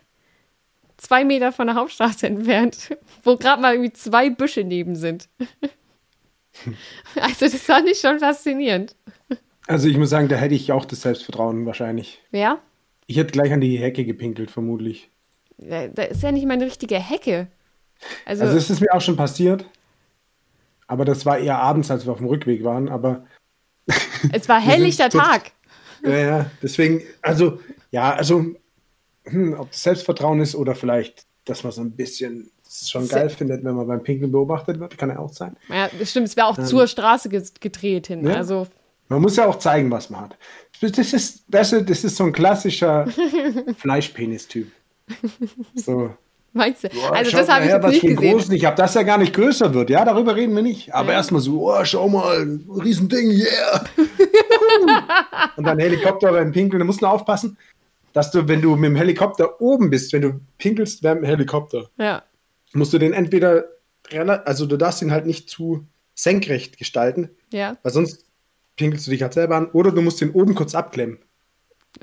[0.97, 5.29] zwei Meter von der Hauptstraße entfernt, wo gerade mal irgendwie zwei Büsche neben sind.
[7.17, 8.95] also das fand ich schon faszinierend.
[9.67, 12.21] Also ich muss sagen, da hätte ich auch das Selbstvertrauen wahrscheinlich.
[12.33, 12.59] Ja,
[13.07, 15.11] Ich hätte gleich an die Hecke gepinkelt, vermutlich.
[15.59, 17.49] da ist ja nicht meine richtige Hecke.
[18.25, 19.65] Also, Also es ist mir auch schon passiert.
[20.91, 22.89] Aber das war eher abends, als wir auf dem Rückweg waren.
[22.89, 23.25] Aber
[24.33, 25.53] es war helllichter Tag.
[26.03, 27.61] ja, ja, deswegen, also,
[27.93, 28.45] ja, also,
[29.25, 33.15] hm, ob das Selbstvertrauen ist oder vielleicht, dass man so ein bisschen es schon Se-
[33.15, 35.57] geil findet, wenn man beim Pinkeln beobachtet wird, kann ja auch sein.
[35.69, 38.27] Ja, das stimmt, es wäre auch zur Straße ge gedreht hin.
[38.27, 38.35] Ja.
[38.35, 38.67] Also,
[39.09, 40.39] Man muss ja auch zeigen, was man hat.
[40.81, 43.07] Das ist, das ist, das ist so ein klassischer
[43.77, 44.73] Fleischpenis-Typ.
[45.77, 46.15] So.
[46.53, 46.89] Meinst du?
[46.89, 48.33] Boah, also, das habe ich jetzt nicht gesehen.
[48.39, 49.91] Großen ich habe, dass er gar nicht größer wird.
[49.91, 50.95] Ja, darüber reden wir nicht.
[50.95, 51.19] Aber Ja.
[51.19, 53.85] erstmal so, oh, schau mal, Riesending, yeah.
[55.57, 56.81] Und dann Helikopter beim Pinkeln.
[56.81, 57.57] Da musst du aufpassen,
[58.13, 62.23] dass du, wenn du mit dem Helikopter oben bist, wenn du pinkelst beim Helikopter, Ja,
[62.73, 63.65] musst du den entweder,
[64.45, 65.85] also du darfst ihn halt nicht zu
[66.15, 67.77] senkrecht gestalten, ja.
[67.83, 68.25] weil sonst
[68.77, 69.67] pinkelst du dich halt selber an.
[69.73, 71.19] Oder du musst den oben kurz abklemmen,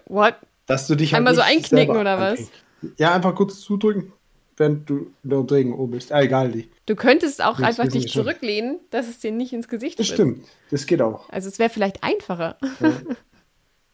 [0.05, 0.35] What?
[0.65, 2.39] dass du dich halt Einmal so einknicken oder was?
[2.39, 2.99] anpinkelst.
[2.99, 4.13] Ja, einfach kurz zudrücken,
[4.57, 6.11] während du der Unterregung oben bist.
[6.11, 6.69] Ah, egal, die.
[6.85, 10.85] Du könntest auch einfach dich zurücklehnen, dass es dir nicht ins Gesicht Das stimmt, das
[10.85, 11.29] geht auch.
[11.29, 12.57] Also es wäre vielleicht einfacher.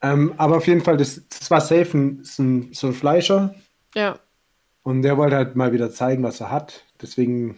[0.05, 3.55] Ähm, aber auf jeden Fall, das, das war safe ein, so ein, so ein Fleischer.
[3.95, 4.20] Ja.
[4.84, 6.84] Und der wollte halt mal wieder zeigen, was er hat.
[7.01, 7.57] Deswegen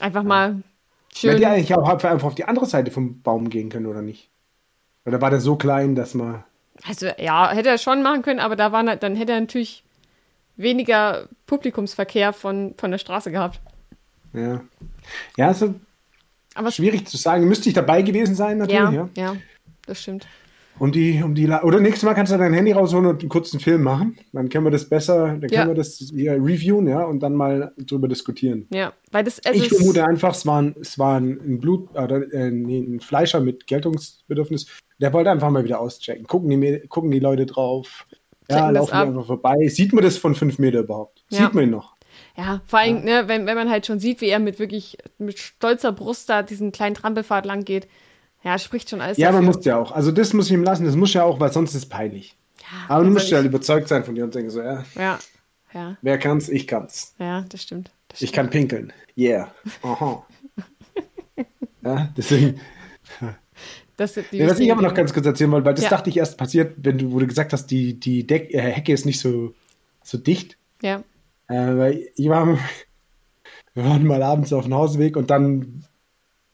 [0.00, 0.62] Einfach mal
[1.14, 1.42] hätte schön.
[1.42, 4.30] er eigentlich auch einfach auf die andere Seite vom Baum gehen können, oder nicht?
[5.04, 6.42] Oder war der so klein, dass man.
[6.88, 9.84] Also ja, hätte er schon machen können, aber da war dann hätte er natürlich
[10.56, 13.60] weniger Publikumsverkehr von, von der Straße gehabt.
[14.32, 14.62] Ja.
[15.36, 15.74] Ja, also
[16.54, 17.46] Aber schwierig zu sagen.
[17.48, 18.80] Müsste ich dabei gewesen sein, natürlich.
[18.92, 19.32] ja, Ja.
[19.32, 19.36] ja,
[19.86, 20.26] das stimmt.
[20.76, 23.28] Um die, um die, La- oder nächstes Mal kannst du dein Handy rausholen und einen
[23.28, 24.18] kurzen Film machen.
[24.32, 25.60] Dann können wir das besser, dann Ja.
[25.60, 28.66] können wir das hier reviewen, ja, und dann mal drüber diskutieren.
[28.72, 32.28] Ja, weil das also ich vermute einfach, es war ein, es war ein Blut, oder,
[32.32, 34.66] äh, nee, ein Fleischer mit Geltungsbedürfnis.
[35.00, 36.26] Der wollte einfach mal wieder auschecken.
[36.26, 38.06] Gucken die, gucken die Leute drauf.
[38.50, 39.08] Ja, laufen ab.
[39.08, 39.68] einfach vorbei.
[39.68, 41.24] Sieht man das von fünf Meter überhaupt?
[41.30, 41.38] Ja.
[41.44, 41.94] Sieht man ihn noch?
[42.36, 45.38] Ja, vor allem, ne, wenn, wenn man halt schon sieht, wie er mit wirklich mit
[45.38, 47.88] stolzer Brust da diesen kleinen Trampelpfad lang geht,
[48.42, 49.56] ja, spricht schon alles Ja, man dafür.
[49.56, 49.92] muss ja auch.
[49.92, 52.36] Also das muss ich ihm lassen, das muss ja auch, weil sonst ist es peinlich.
[52.88, 55.18] Aber du also musst ja ich- überzeugt sein von dir und denken so, ja, Ja,
[55.72, 56.48] ja, wer kann's?
[56.48, 57.14] Ich kann's.
[57.18, 57.90] ja, das stimmt.
[58.08, 58.36] Das Ich stimmt.
[58.36, 58.92] kann pinkeln.
[59.16, 59.52] Yeah.
[59.82, 60.24] Aha.
[61.82, 62.60] ja, deswegen.
[63.96, 65.90] Das Ja, was ich aber noch ganz kurz erzählen wollte, weil das Ja.
[65.90, 68.92] dachte ich erst passiert, wenn du, wo du gesagt hast, die, die Deck, äh, Hecke
[68.92, 69.54] ist nicht so,
[70.02, 70.56] so dicht.
[70.82, 71.02] Ja,
[71.46, 72.58] Äh, weil ich war,
[73.74, 75.84] wir waren mal abends auf dem Hausweg und dann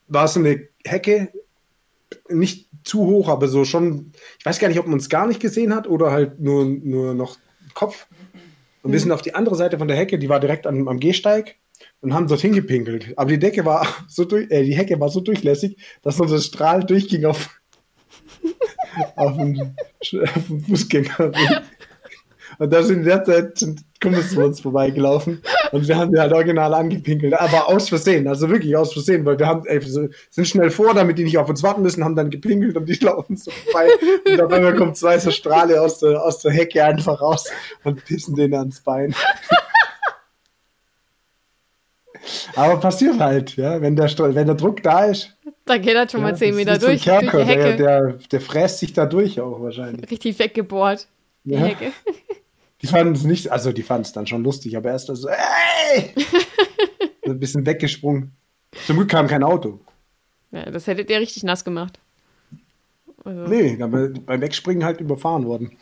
[0.09, 1.33] war es so eine Hecke,
[2.29, 5.41] nicht zu hoch, aber so schon, ich weiß gar nicht, ob man es gar nicht
[5.41, 7.39] gesehen hat oder halt nur, nur noch
[7.75, 8.07] Kopf.
[8.83, 10.99] Und wir sind auf die andere Seite von der Hecke, die war direkt am, am
[10.99, 11.57] Gehsteig
[12.01, 13.13] und haben dorthin gepinkelt.
[13.17, 16.85] Aber die Decke war so durch, äh, die Hecke war so durchlässig, dass unser Strahl
[16.85, 17.61] durchging auf,
[19.17, 21.63] auf den, auf den Fußgängerweg.
[22.59, 23.65] Und da sind in der Zeit
[24.03, 28.49] Kumpels von uns vorbeigelaufen und wir haben die halt original angepinkelt, aber aus Versehen, also
[28.49, 31.63] wirklich aus Versehen, weil wir haben ey, sind schnell vor, damit die nicht auf uns
[31.63, 33.89] warten müssen, haben dann gepinkelt und die laufen so vorbei
[34.27, 37.45] und auf einmal kommt zwei so Strahle aus der, aus der Hecke einfach raus
[37.85, 39.15] und pissen denen ans Bein.
[42.55, 45.37] Aber passiert halt, ja, wenn der, wenn der Druck da ist.
[45.65, 47.47] da geht er schon ja, mal zehn das Meter ist so durch, durch.
[47.47, 50.11] Der, der, der fräst sich da durch auch wahrscheinlich.
[50.11, 51.07] Richtig weggebohrt,
[51.45, 51.61] die Ja.
[51.61, 51.93] Hecke.
[52.83, 56.15] Die fanden es nicht, also die fanden es dann schon lustig, aber erst so, ey!
[57.25, 58.33] so ein bisschen weggesprungen.
[58.87, 59.81] Zum Glück kam kein Auto.
[60.51, 61.99] Ja, das hättet ihr richtig nass gemacht.
[63.25, 65.77] Also, Nee, beim Wegspringen halt überfahren worden.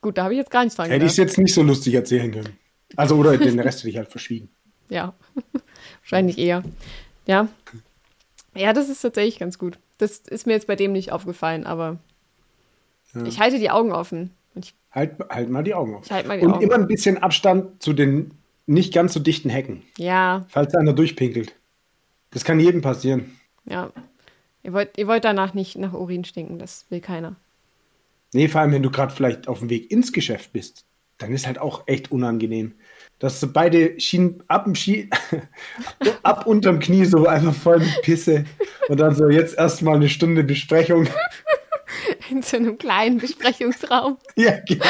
[0.00, 1.94] Gut, da habe ich jetzt gar nicht dran Hätte ich es jetzt nicht so lustig
[1.94, 2.58] erzählen können.
[2.96, 4.48] Also, oder den Rest hätte ich halt verschwiegen.
[4.88, 5.14] Ja,
[6.02, 6.62] wahrscheinlich eher.
[7.26, 7.48] Ja.
[8.54, 9.78] Ja, das ist tatsächlich ganz gut.
[9.98, 11.98] Das ist mir jetzt bei dem nicht aufgefallen, aber
[13.24, 14.30] ich halte die Augen offen.
[14.54, 16.00] Ich, Halt, halt mal die Augen.
[16.04, 18.32] Ich halt mal die Und Augen immer ein bisschen Abstand zu den
[18.66, 21.54] nicht ganz so dichten Hecken, ja, falls einer durchpinkelt.
[22.30, 23.36] Das kann jedem passieren.
[23.64, 23.90] ja.
[24.64, 27.36] Ihr wollt, ihr wollt danach nicht nach Urin stinken, das will keiner.
[28.34, 30.84] Nee, vor allem, wenn du gerade vielleicht auf dem Weg ins Geschäft bist,
[31.16, 32.74] dann ist halt auch echt unangenehm.
[33.18, 35.10] Dass du beide Schienen ab dem Ski,
[36.22, 38.44] ab unterm Knie so einfach voll mit Pisse
[38.88, 41.08] und dann so jetzt erstmal eine Stunde Besprechung.
[42.30, 44.84] In so einem kleinen Besprechungsraum ja, genau.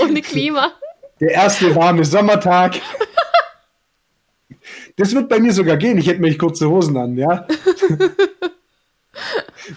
[0.00, 0.72] ohne Klima.
[1.18, 2.80] Der erste warme Sommertag.
[4.96, 5.98] Das wird bei mir sogar gehen.
[5.98, 7.46] Ich hätte mich kurze Hosen an, ja.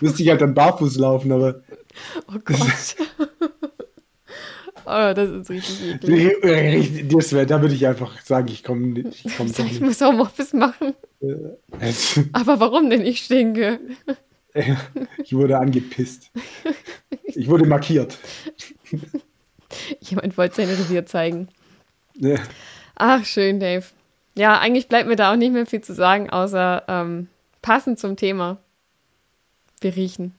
[0.01, 1.61] Müsste ich halt dann barfuß laufen, aber
[2.27, 2.95] Oh Gott.
[4.89, 7.07] Oh, das ist richtig eklig.
[7.09, 9.25] das wär, da würde ich einfach sagen, ich komme nicht.
[9.25, 9.81] Ich doch Ich nicht.
[9.81, 10.93] muss Homeoffice machen.
[11.79, 13.01] Es- Aber warum denn?
[13.05, 13.79] Ich stinke.
[15.23, 16.31] Ich wurde angepisst.
[17.23, 18.17] Ich wurde markiert.
[19.99, 21.49] Jemand wollte sein Revier zeigen.
[22.15, 22.39] Ne?
[22.95, 23.85] Ach, schön, Dave.
[24.35, 27.27] Ja, eigentlich bleibt mir da auch nicht mehr viel zu sagen, außer ähm,
[27.61, 28.57] passend zum Thema.
[29.81, 30.33] Wir riechen.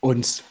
[0.00, 0.42] Uns.